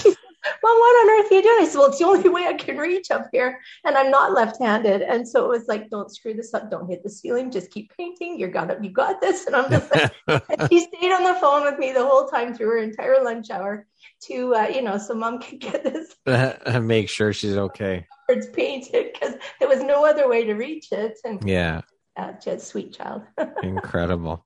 [0.63, 1.57] what on earth are you doing?
[1.61, 3.59] I said, well, it's the only way I can reach up here.
[3.85, 5.01] And I'm not left-handed.
[5.01, 6.69] And so it was like, don't screw this up.
[6.69, 7.51] Don't hit the ceiling.
[7.51, 8.39] Just keep painting.
[8.39, 8.83] You got it.
[8.83, 9.45] You got this.
[9.45, 10.11] And I'm just like,
[10.69, 13.87] she stayed on the phone with me the whole time through her entire lunch hour
[14.23, 16.15] to, uh, you know, so mom could get this.
[16.25, 18.07] And make sure she's okay.
[18.29, 21.17] It's painted because there was no other way to reach it.
[21.23, 21.81] And yeah.
[22.15, 23.23] Uh, just sweet child.
[23.63, 24.45] Incredible.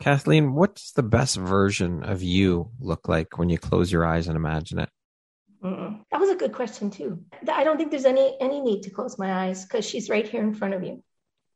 [0.00, 4.36] Kathleen, what's the best version of you look like when you close your eyes and
[4.36, 4.88] imagine it?
[5.62, 6.00] Mm-mm.
[6.10, 7.22] That was a good question too.
[7.48, 10.42] I don't think there's any any need to close my eyes because she's right here
[10.42, 11.04] in front of you.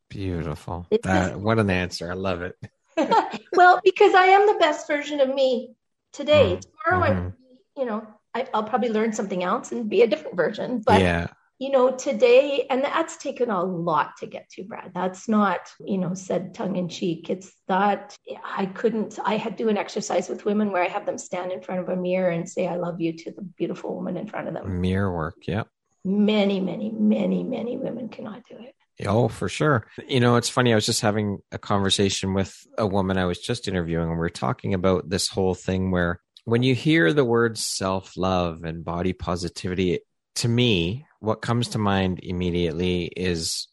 [0.09, 0.87] Beautiful.
[1.03, 2.09] That, what an answer.
[2.09, 2.55] I love it.
[3.53, 5.75] well, because I am the best version of me
[6.13, 6.57] today.
[6.57, 6.67] Mm.
[6.85, 7.29] Tomorrow, mm-hmm.
[7.29, 10.83] I, you know, I, will probably learn something else and be a different version.
[10.85, 11.27] But yeah
[11.59, 14.93] you know, today, and that's taken a lot to get to, Brad.
[14.95, 17.31] That's not, you know, said tongue in cheek.
[17.31, 21.07] It's that I couldn't, I had to do an exercise with women where I have
[21.07, 23.95] them stand in front of a mirror and say, I love you to the beautiful
[23.95, 24.83] woman in front of them.
[24.83, 25.37] Mirror work.
[25.47, 25.63] Yeah.
[26.05, 28.75] Many, many, many, many women cannot do it.
[29.07, 29.87] Oh, for sure.
[30.07, 30.73] You know, it's funny.
[30.73, 34.19] I was just having a conversation with a woman I was just interviewing, and we
[34.19, 38.85] we're talking about this whole thing where when you hear the words self love and
[38.85, 39.99] body positivity,
[40.37, 43.67] to me, what comes to mind immediately is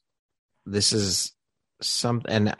[0.66, 1.34] this is
[1.84, 2.56] something, and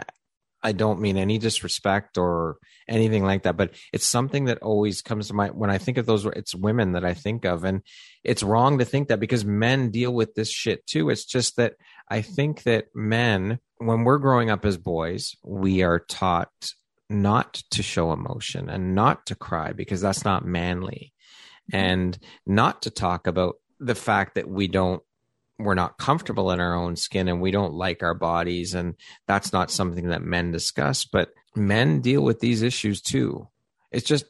[0.62, 5.30] I don't mean any disrespect or anything like that, but it's something that always comes
[5.30, 6.26] to mind when I think of those.
[6.26, 7.82] It's women that I think of, and
[8.24, 11.10] it's wrong to think that because men deal with this shit too.
[11.10, 11.74] It's just that
[12.08, 16.52] I think that men, when we're growing up as boys, we are taught
[17.14, 21.14] not to show emotion and not to cry because that's not manly.
[21.72, 21.86] Mm-hmm.
[21.86, 25.04] And not to talk about the fact that we don't
[25.60, 28.74] we're not comfortable in our own skin and we don't like our bodies.
[28.74, 28.96] And
[29.28, 33.48] that's not something that men discuss but men deal with these issues too.
[33.92, 34.26] It's just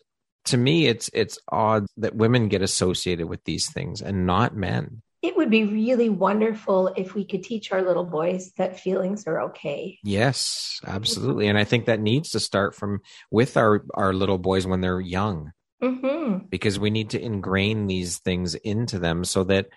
[0.46, 5.03] to me it's it's odd that women get associated with these things and not men
[5.24, 9.44] it would be really wonderful if we could teach our little boys that feelings are
[9.44, 9.98] okay.
[10.04, 11.48] Yes, absolutely.
[11.48, 13.00] And I think that needs to start from
[13.32, 15.54] with our, our little boys when they're young.
[15.82, 16.48] Mm-hmm.
[16.50, 19.68] Because we need to ingrain these things into them so that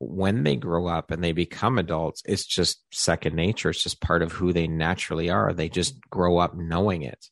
[0.00, 3.70] when they grow up and they become adults, it's just second nature.
[3.70, 5.54] It's just part of who they naturally are.
[5.54, 7.26] They just grow up knowing it.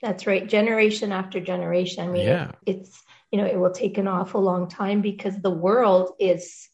[0.00, 0.48] That's right.
[0.48, 2.08] Generation after generation.
[2.08, 2.50] I mean, yeah.
[2.66, 6.68] it, it's, you know, it will take an awful long time because the world is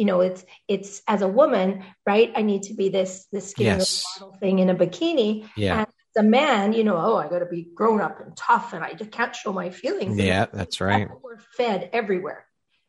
[0.00, 3.68] you know it's it's as a woman right i need to be this this skinny
[3.68, 4.04] yes.
[4.18, 7.40] model thing in a bikini yeah and as a man you know oh i got
[7.40, 10.80] to be grown up and tough and i just can't show my feelings yeah that's
[10.80, 12.46] right we're fed everywhere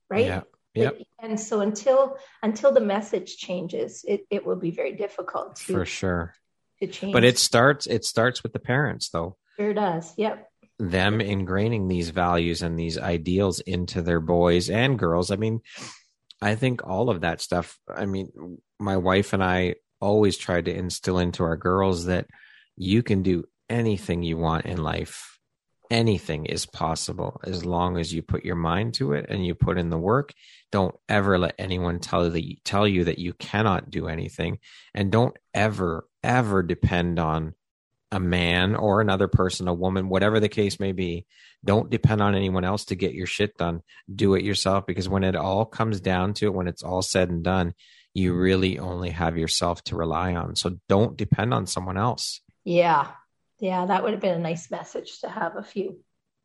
[0.10, 0.42] right yeah
[0.74, 1.02] Yep.
[1.20, 5.86] And so until until the message changes, it, it will be very difficult to, for
[5.86, 6.34] sure
[6.80, 7.14] to change.
[7.14, 9.36] But it starts it starts with the parents though.
[9.58, 10.14] Sure does.
[10.18, 10.48] Yep.
[10.80, 15.30] Them ingraining these values and these ideals into their boys and girls.
[15.30, 15.60] I mean,
[16.42, 17.78] I think all of that stuff.
[17.94, 22.28] I mean, my wife and I always tried to instill into our girls that
[22.76, 25.40] you can do anything you want in life.
[25.92, 29.78] Anything is possible as long as you put your mind to it and you put
[29.78, 30.34] in the work.
[30.72, 34.60] Don't ever let anyone tell you tell you that you cannot do anything,
[34.94, 37.56] and don't ever ever depend on
[38.12, 41.26] a man or another person, a woman, whatever the case may be.
[41.64, 43.82] Don't depend on anyone else to get your shit done.
[44.14, 47.30] Do it yourself because when it all comes down to it, when it's all said
[47.30, 47.74] and done,
[48.14, 50.56] you really only have yourself to rely on.
[50.56, 52.42] So don't depend on someone else.
[52.66, 53.08] Yeah.
[53.60, 53.86] Yeah.
[53.86, 56.00] That would have been a nice message to have a few.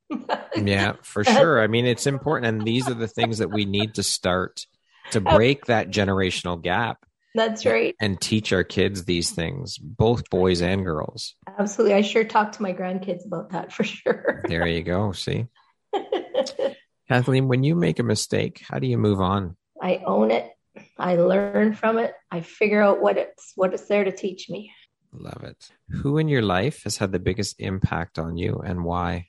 [0.57, 1.61] yeah, for sure.
[1.61, 2.47] I mean, it's important.
[2.47, 4.67] And these are the things that we need to start
[5.11, 5.37] to oh.
[5.37, 7.06] break that generational gap
[7.37, 7.95] that's right.
[8.01, 11.35] And teach our kids these things, both boys and girls.
[11.59, 11.95] Absolutely.
[11.95, 14.43] I sure talk to my grandkids about that for sure.
[14.49, 15.13] there you go.
[15.13, 15.47] See?
[17.09, 19.57] Kathleen, when you make a mistake, how do you move on?
[19.81, 20.51] I own it.
[20.99, 22.13] I learn from it.
[22.31, 24.73] I figure out what it's what it's there to teach me.
[25.13, 25.71] Love it.
[25.91, 29.29] Who in your life has had the biggest impact on you and why?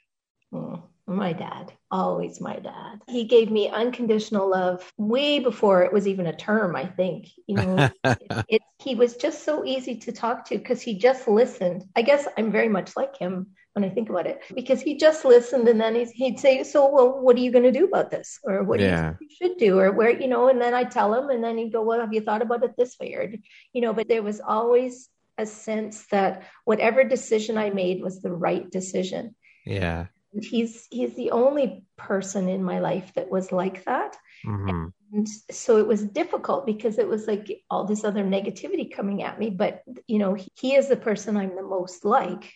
[0.53, 0.81] Mm.
[1.09, 3.01] My dad, always my dad.
[3.07, 7.29] He gave me unconditional love way before it was even a term, I think.
[7.47, 8.17] You know, it,
[8.49, 11.85] it, he was just so easy to talk to because he just listened.
[11.95, 15.23] I guess I'm very much like him when I think about it because he just
[15.23, 18.37] listened and then he'd say, So, well, what are you going to do about this?
[18.43, 19.13] Or what yeah.
[19.13, 19.79] do you, you should do?
[19.79, 22.13] Or where, you know, and then I tell him and then he'd go, Well, have
[22.13, 23.13] you thought about it this way?
[23.13, 23.33] Or,
[23.71, 28.33] you know, but there was always a sense that whatever decision I made was the
[28.33, 29.35] right decision.
[29.65, 30.07] Yeah
[30.43, 34.17] he's he's the only person in my life that was like that.
[34.45, 34.87] Mm-hmm.
[35.13, 39.39] and so it was difficult because it was like all this other negativity coming at
[39.39, 42.53] me but you know he, he is the person i'm the most like.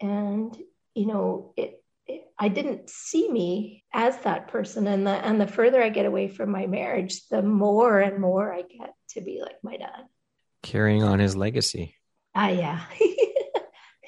[0.00, 0.56] And
[0.94, 4.86] you know it, it, i didn't see me as that person.
[4.86, 8.52] And the and the further i get away from my marriage the more and more
[8.52, 10.04] i get to be like my dad.
[10.62, 11.94] Carrying on his legacy.
[12.34, 12.84] Ah yeah.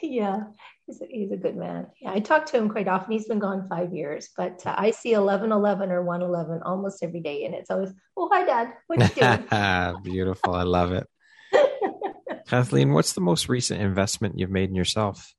[0.01, 0.45] Yeah
[0.89, 1.87] he's a, he's a good man.
[2.01, 3.13] Yeah, I talk to him quite often.
[3.13, 7.05] He's been gone five years, but uh, I see eleven eleven or one eleven almost
[7.05, 8.73] every day, and it's always, "Oh, hi, Dad.
[8.89, 10.55] What you doing?" Beautiful.
[10.55, 11.07] I love it.
[12.49, 15.33] Kathleen, what's the most recent investment you've made in yourself?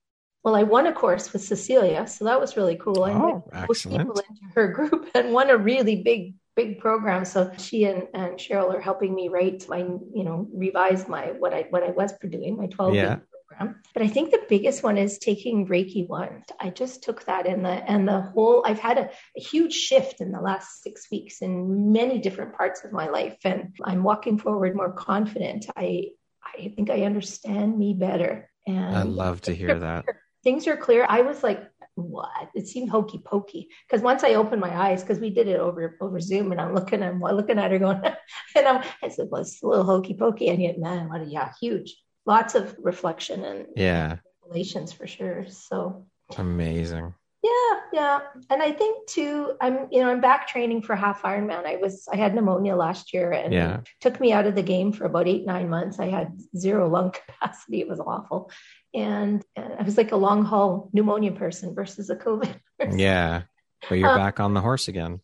[0.44, 3.04] Well, I won a course with Cecilia, so that was really cool.
[3.04, 4.08] I oh, excellent.
[4.08, 7.26] people into her group and won a really big big program.
[7.26, 11.54] So she and, and Cheryl are helping me write my, you know, revise my what
[11.54, 13.18] I what I was doing, my 12 yeah
[13.60, 13.82] program.
[13.94, 16.44] But I think the biggest one is taking Reiki one.
[16.60, 20.22] I just took that in the and the whole I've had a, a huge shift
[20.22, 23.38] in the last six weeks in many different parts of my life.
[23.44, 25.68] And I'm walking forward more confident.
[25.76, 26.10] I
[26.44, 28.50] I think I understand me better.
[28.68, 30.06] And I love to hear that.
[30.44, 31.06] Things are clear.
[31.08, 31.62] I was like,
[31.96, 32.50] what?
[32.56, 33.68] It seemed hokey pokey.
[33.86, 36.74] Because once I opened my eyes, because we did it over over Zoom, and I'm
[36.74, 38.02] looking, I'm looking at her going,
[38.56, 41.26] and I'm, I said, well, it's a little hokey pokey, and yet, man, what a
[41.26, 41.98] yeah, huge
[42.30, 44.18] lots of reflection and yeah
[44.48, 45.46] relations for sure.
[45.50, 46.06] So
[46.38, 47.14] amazing.
[47.42, 48.20] Yeah, yeah.
[48.50, 51.66] And I think too, I'm you know, I'm back training for half Ironman.
[51.66, 53.80] I was I had pneumonia last year and yeah.
[54.02, 56.00] took me out of the game for about eight, nine months.
[56.00, 57.80] I had zero lung capacity.
[57.80, 58.52] It was awful.
[58.94, 63.00] And, and I was like a long haul pneumonia person versus a COVID person.
[63.00, 63.44] Yeah.
[63.88, 65.22] But you're um, back on the horse again.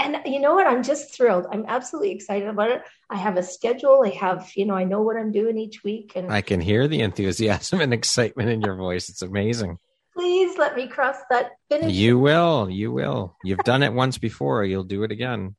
[0.00, 0.66] And you know what?
[0.66, 1.46] I'm just thrilled.
[1.52, 2.82] I'm absolutely excited about it.
[3.10, 4.02] I have a schedule.
[4.04, 6.12] I have, you know, I know what I'm doing each week.
[6.16, 9.08] And I can hear the enthusiasm and excitement in your voice.
[9.08, 9.78] It's amazing.
[10.16, 11.92] Please let me cross that finish.
[11.92, 12.68] You will.
[12.70, 13.36] You will.
[13.44, 14.64] You've done it once before.
[14.64, 15.54] You'll do it again.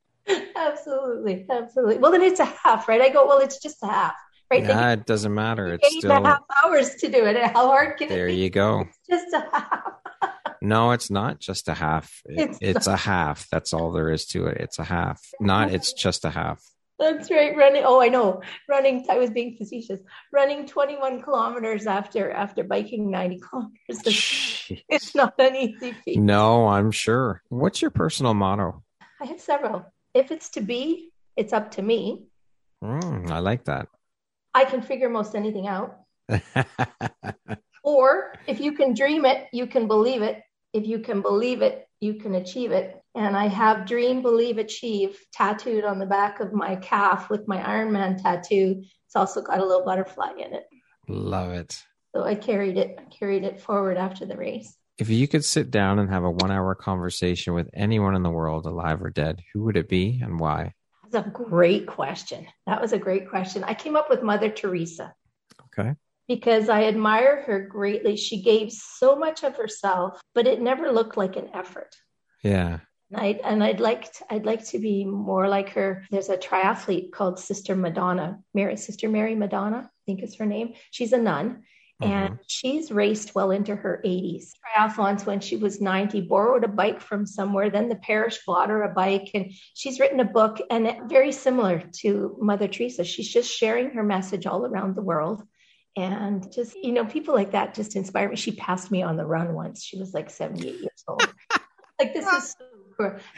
[0.56, 1.46] absolutely.
[1.48, 1.98] Absolutely.
[1.98, 3.00] Well, then it's a half, right?
[3.00, 4.14] I go, well, it's just a half.
[4.50, 4.64] Right?
[4.64, 5.78] Yeah, it doesn't matter.
[5.80, 7.42] It's still a half hours to do it.
[7.42, 8.34] How hard can there it be?
[8.34, 8.80] There you go.
[9.08, 9.92] It's just a half.
[10.62, 12.22] No, it's not just a half.
[12.24, 13.48] It, it's, it's a half.
[13.50, 14.58] That's all there is to it.
[14.58, 15.20] It's a half.
[15.40, 16.62] Not it's just a half.
[16.98, 17.56] That's right.
[17.56, 17.82] Running.
[17.84, 18.42] Oh, I know.
[18.68, 19.04] Running.
[19.10, 19.98] I was being facetious.
[20.32, 24.70] Running 21 kilometers after after biking 90 kilometers.
[24.88, 26.20] It's not an easy feat.
[26.20, 27.42] No, I'm sure.
[27.48, 28.84] What's your personal motto?
[29.20, 29.84] I have several.
[30.14, 32.26] If it's to be, it's up to me.
[32.82, 33.88] Mm, I like that.
[34.54, 35.96] I can figure most anything out.
[37.82, 40.40] or if you can dream it, you can believe it.
[40.72, 43.00] If you can believe it, you can achieve it.
[43.14, 47.58] And I have dream, believe, achieve tattooed on the back of my calf with my
[47.58, 48.82] Ironman tattoo.
[49.06, 50.64] It's also got a little butterfly in it.
[51.08, 51.82] Love it.
[52.14, 54.76] So I carried it, carried it forward after the race.
[54.98, 58.30] If you could sit down and have a one hour conversation with anyone in the
[58.30, 60.74] world, alive or dead, who would it be and why?
[61.10, 62.46] That's a great question.
[62.66, 63.64] That was a great question.
[63.64, 65.14] I came up with Mother Teresa.
[65.66, 65.94] Okay.
[66.34, 68.16] Because I admire her greatly.
[68.16, 71.94] She gave so much of herself, but it never looked like an effort.
[72.42, 72.78] Yeah.
[73.10, 76.06] And I'd, and I'd like to, I'd like to be more like her.
[76.10, 80.72] There's a triathlete called Sister Madonna, Mary, Sister Mary Madonna, I think is her name.
[80.90, 81.64] She's a nun,
[82.00, 82.42] and mm-hmm.
[82.46, 84.52] she's raced well into her 80s.
[84.64, 87.68] Triathlons when she was 90, borrowed a bike from somewhere.
[87.68, 91.82] Then the parish bought her a bike, and she's written a book, and very similar
[91.98, 93.04] to Mother Teresa.
[93.04, 95.42] She's just sharing her message all around the world.
[95.96, 98.36] And just, you know, people like that just inspire me.
[98.36, 99.82] She passed me on the run once.
[99.82, 101.22] She was like 78 years old.
[102.00, 102.64] like, this is so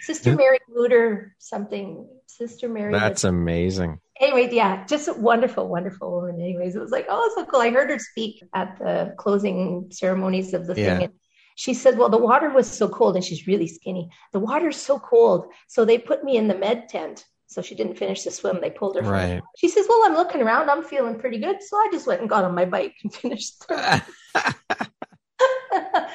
[0.01, 2.07] Sister Mary Luter, something.
[2.27, 2.93] Sister Mary.
[2.93, 4.01] That's amazing.
[4.21, 6.41] Anyway, yeah, just a wonderful, wonderful woman.
[6.41, 7.61] Anyways, it was like, oh, so cool.
[7.61, 10.99] I heard her speak at the closing ceremonies of the yeah.
[10.99, 11.05] thing.
[11.05, 11.15] And
[11.57, 14.11] she said, well, the water was so cold, and she's really skinny.
[14.33, 15.47] The water's so cold.
[15.69, 17.25] So they put me in the med tent.
[17.55, 18.61] So she didn't finish the swim.
[18.61, 19.03] They pulled her.
[19.03, 19.41] Right.
[19.57, 20.69] She says, well, I'm looking around.
[20.69, 21.63] I'm feeling pretty good.
[21.63, 23.63] So I just went and got on my bike and finished.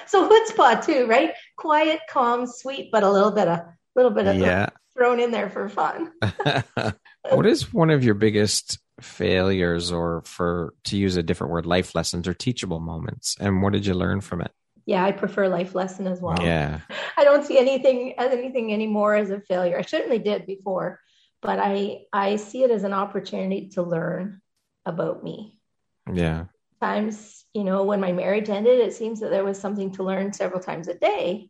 [0.05, 1.31] so chutzpah too, right?
[1.55, 3.61] Quiet, calm, sweet, but a little bit of
[3.95, 4.67] little bit of yeah.
[4.93, 6.11] thrown in there for fun.
[7.29, 11.95] what is one of your biggest failures or for to use a different word, life
[11.95, 13.37] lessons or teachable moments?
[13.39, 14.51] And what did you learn from it?
[14.85, 16.37] Yeah, I prefer life lesson as well.
[16.41, 16.79] Yeah.
[17.15, 19.77] I don't see anything as anything anymore as a failure.
[19.77, 20.99] I certainly did before,
[21.41, 24.41] but I I see it as an opportunity to learn
[24.85, 25.59] about me.
[26.11, 26.45] Yeah.
[26.81, 30.33] Times you know, when my marriage ended, it seems that there was something to learn
[30.33, 31.49] several times a day.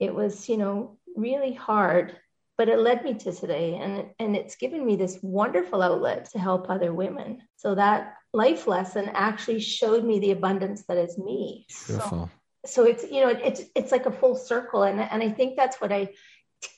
[0.00, 2.16] It was, you know, really hard,
[2.58, 3.76] but it led me to today.
[3.76, 7.42] And, and it's given me this wonderful outlet to help other women.
[7.56, 11.66] So that life lesson actually showed me the abundance that is me.
[11.86, 12.30] Beautiful.
[12.66, 14.82] So, so it's, you know, it's, it's like a full circle.
[14.82, 16.10] And, and I think that's what I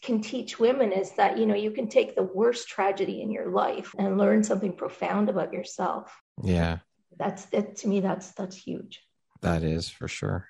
[0.02, 3.50] can teach women is that, you know, you can take the worst tragedy in your
[3.50, 6.20] life and learn something profound about yourself.
[6.42, 6.78] Yeah.
[7.18, 9.02] That's that to me that's that's huge.
[9.40, 10.48] That is for sure.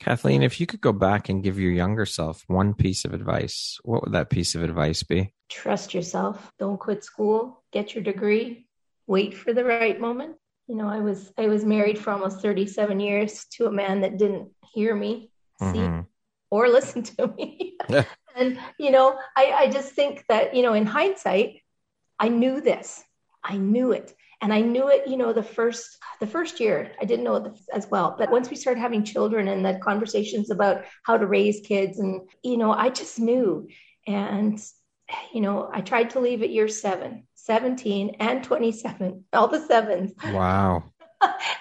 [0.00, 3.78] Kathleen if you could go back and give your younger self one piece of advice
[3.84, 5.34] what would that piece of advice be?
[5.48, 6.50] Trust yourself.
[6.58, 7.62] Don't quit school.
[7.72, 8.66] Get your degree.
[9.06, 10.36] Wait for the right moment.
[10.66, 14.16] You know i was i was married for almost 37 years to a man that
[14.16, 16.00] didn't hear me see mm-hmm.
[16.50, 17.76] or listen to me
[18.36, 21.60] and you know I, I just think that you know in hindsight
[22.18, 23.02] i knew this.
[23.44, 24.14] I knew it.
[24.40, 26.92] And i knew it you know the first the first year.
[27.00, 28.14] I didn't know it as well.
[28.18, 32.28] But once we started having children and the conversations about how to raise kids and
[32.42, 33.68] you know i just knew.
[34.06, 34.60] And
[35.32, 40.12] you know i tried to leave at year seven 17 and 27 all the sevens.
[40.24, 40.84] Wow.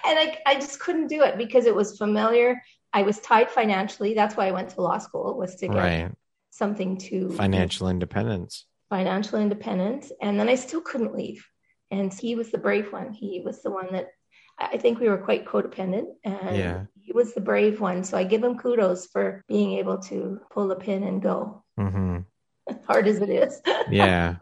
[0.04, 2.60] And I, I just couldn't do it because it was familiar.
[2.94, 4.16] I was tied financially.
[4.16, 6.12] That's why i went to law school was to get right.
[6.52, 11.46] Something to financial independence financial independence and then i still couldn't leave
[11.92, 13.14] and he was the brave one.
[13.14, 14.08] He was the one that
[14.58, 16.84] I think we were quite codependent, and yeah.
[17.00, 18.04] he was the brave one.
[18.04, 21.64] So I give him kudos for being able to pull the pin and go.
[21.80, 22.20] Mm-hmm.
[22.88, 23.62] Hard as it is.
[23.92, 24.36] Yeah.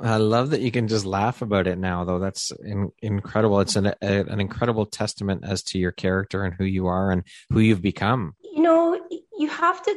[0.00, 2.18] I love that you can just laugh about it now, though.
[2.18, 3.60] That's in, incredible.
[3.60, 7.22] It's an a, an incredible testament as to your character and who you are and
[7.50, 8.34] who you've become.
[9.54, 9.96] You know, you have to.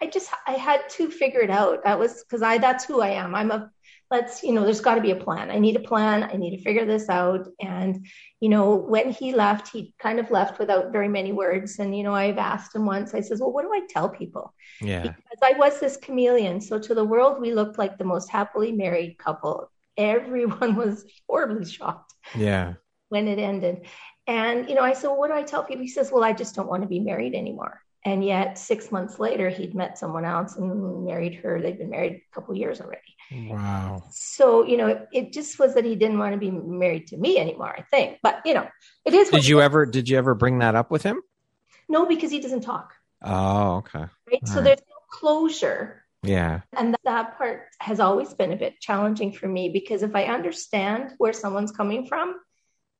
[0.00, 1.84] I just I had to figure it out.
[1.84, 3.34] That was because I that's who I am.
[3.34, 3.70] I'm a
[4.12, 5.50] let's you know there's got to be a plan.
[5.50, 6.24] I need a plan.
[6.24, 7.48] I need to figure this out.
[7.60, 8.06] And
[8.40, 11.78] you know when he left he kind of left without very many words.
[11.78, 14.54] And you know i've asked him once i says well what do i tell people?
[14.80, 15.02] Yeah.
[15.02, 16.60] Because i was this chameleon.
[16.60, 19.70] So to the world we looked like the most happily married couple.
[19.96, 22.74] Everyone was horribly shocked yeah.
[23.08, 23.86] when it ended.
[24.26, 25.82] And you know i said well, what do i tell people?
[25.82, 29.18] He says well i just don't want to be married anymore and yet six months
[29.18, 31.60] later he'd met someone else and married her.
[31.60, 33.00] They'd been married a couple years already.
[33.48, 34.04] Wow.
[34.10, 37.16] So you know it, it, just was that he didn't want to be married to
[37.16, 38.18] me anymore i think.
[38.22, 38.68] But you know
[39.04, 41.22] it is did you ever did you ever bring that up with him?
[41.88, 42.94] No because he doesn't talk.
[43.22, 44.06] Oh okay.
[44.30, 44.40] Right?
[44.42, 44.64] All so right.
[44.64, 46.04] there's no closure.
[46.22, 46.60] Yeah.
[46.76, 51.14] And that part has always been a bit challenging for me because if I understand
[51.18, 52.36] where someone's coming from,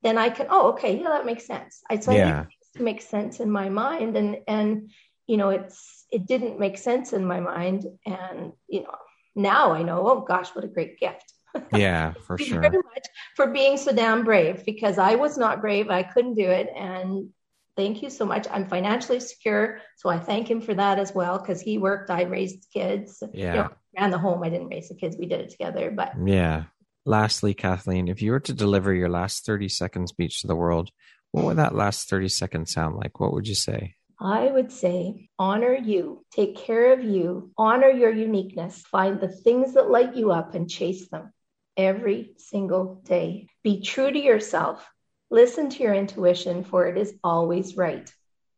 [0.02, 1.82] then I can, oh, okay, yeah, that makes sense.
[1.88, 2.46] I so yeah.
[2.74, 4.16] It makes sense in my mind.
[4.16, 4.90] And and
[5.26, 7.86] you know, it's it didn't make sense in my mind.
[8.06, 8.94] And you know,
[9.34, 11.32] now I know, oh gosh, what a great gift.
[11.76, 12.60] Yeah, for sure.
[12.60, 13.06] Very much
[13.36, 15.90] for being so damn brave because I was not brave.
[15.90, 16.70] I couldn't do it.
[16.74, 17.28] And
[17.76, 18.46] thank you so much.
[18.50, 19.80] I'm financially secure.
[19.96, 23.22] So I thank him for that as well because he worked, I raised kids.
[23.32, 23.50] Yeah.
[23.50, 23.68] You know,
[23.98, 24.42] ran the home.
[24.42, 25.16] I didn't raise the kids.
[25.18, 25.90] We did it together.
[25.90, 26.64] But yeah.
[27.04, 30.90] Lastly, Kathleen, if you were to deliver your last 30 second speech to the world,
[31.32, 33.18] what would that last 30 seconds sound like?
[33.18, 33.96] What would you say?
[34.20, 39.74] I would say honor you, take care of you, honor your uniqueness, find the things
[39.74, 41.32] that light you up and chase them
[41.76, 43.48] every single day.
[43.64, 44.88] Be true to yourself.
[45.30, 48.12] Listen to your intuition, for it is always right.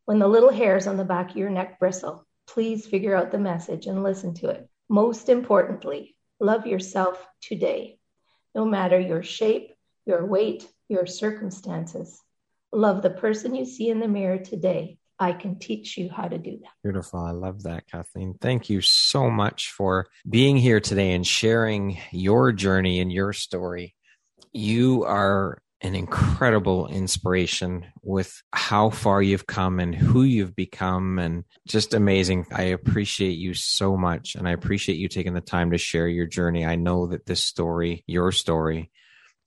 [0.05, 3.39] When the little hairs on the back of your neck bristle, please figure out the
[3.39, 4.69] message and listen to it.
[4.89, 7.99] Most importantly, love yourself today,
[8.55, 9.73] no matter your shape,
[10.05, 12.21] your weight, your circumstances.
[12.75, 16.39] Love the person you see in the mirror today I can teach you how to
[16.39, 16.71] do that.
[16.83, 17.21] Beautiful.
[17.21, 18.35] I love that, Kathleen.
[18.41, 23.95] Thank you so much for being here today and sharing your journey and your story.
[24.53, 31.45] You are an incredible inspiration with how far you've come and who you've become and
[31.69, 32.47] just amazing.
[32.53, 36.27] I appreciate you so much and I appreciate you taking the time to share your
[36.27, 36.65] journey.
[36.65, 38.91] I know that this story, your story,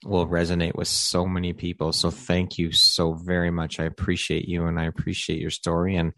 [0.03, 1.91] will resonate with so many people.
[1.91, 3.79] So thank you so very much.
[3.79, 5.95] I appreciate you and I appreciate your story.
[5.95, 6.13] And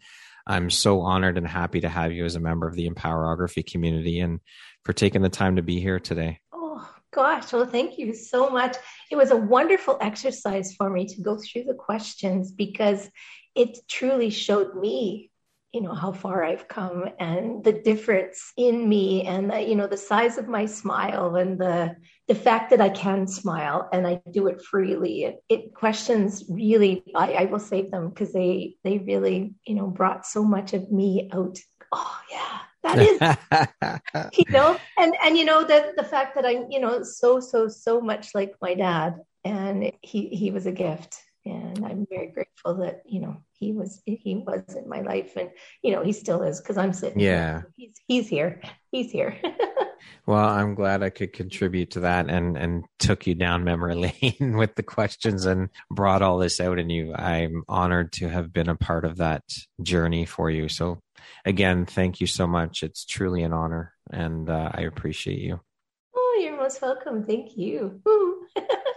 [0.46, 4.20] I'm so honored and happy to have you as a member of the Empowerography community
[4.20, 4.40] and
[4.84, 6.40] for taking the time to be here today.
[6.52, 7.52] Oh, gosh.
[7.52, 8.76] Well, thank you so much.
[9.10, 13.08] It was a wonderful exercise for me to go through the questions because
[13.54, 15.29] it truly showed me
[15.72, 19.86] you know how far i've come and the difference in me and the, you know
[19.86, 21.94] the size of my smile and the
[22.28, 27.04] the fact that i can smile and i do it freely it, it questions really
[27.14, 30.90] I, I will save them because they they really you know brought so much of
[30.90, 31.58] me out.
[31.92, 36.70] Oh yeah that is you know and and you know the the fact that i'm
[36.70, 41.20] you know so so so much like my dad and he he was a gift
[41.44, 45.50] and i'm very grateful that you know he was he was in my life and
[45.82, 47.62] you know he still is because i'm sitting yeah.
[47.76, 48.60] He's he's here.
[48.90, 49.36] He's here.
[50.26, 54.56] Well i'm glad i could contribute to that and and took you down memory lane
[54.56, 58.68] with the questions and brought all this out in you i'm honored to have been
[58.68, 59.42] a part of that
[59.82, 60.68] journey for you.
[60.68, 61.00] So
[61.44, 62.82] again thank you so much.
[62.82, 65.60] It's truly an honor and uh, i appreciate you.
[66.14, 67.24] Oh you're most welcome.
[67.24, 68.00] Thank you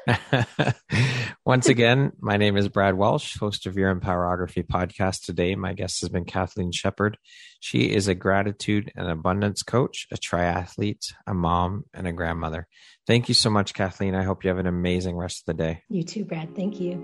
[1.45, 5.25] Once again, my name is Brad Walsh, host of your Empowerography podcast.
[5.25, 7.17] Today, my guest has been Kathleen Shepard.
[7.59, 12.67] She is a gratitude and abundance coach, a triathlete, a mom, and a grandmother.
[13.07, 14.15] Thank you so much, Kathleen.
[14.15, 15.83] I hope you have an amazing rest of the day.
[15.89, 16.55] You too, Brad.
[16.55, 17.03] Thank you.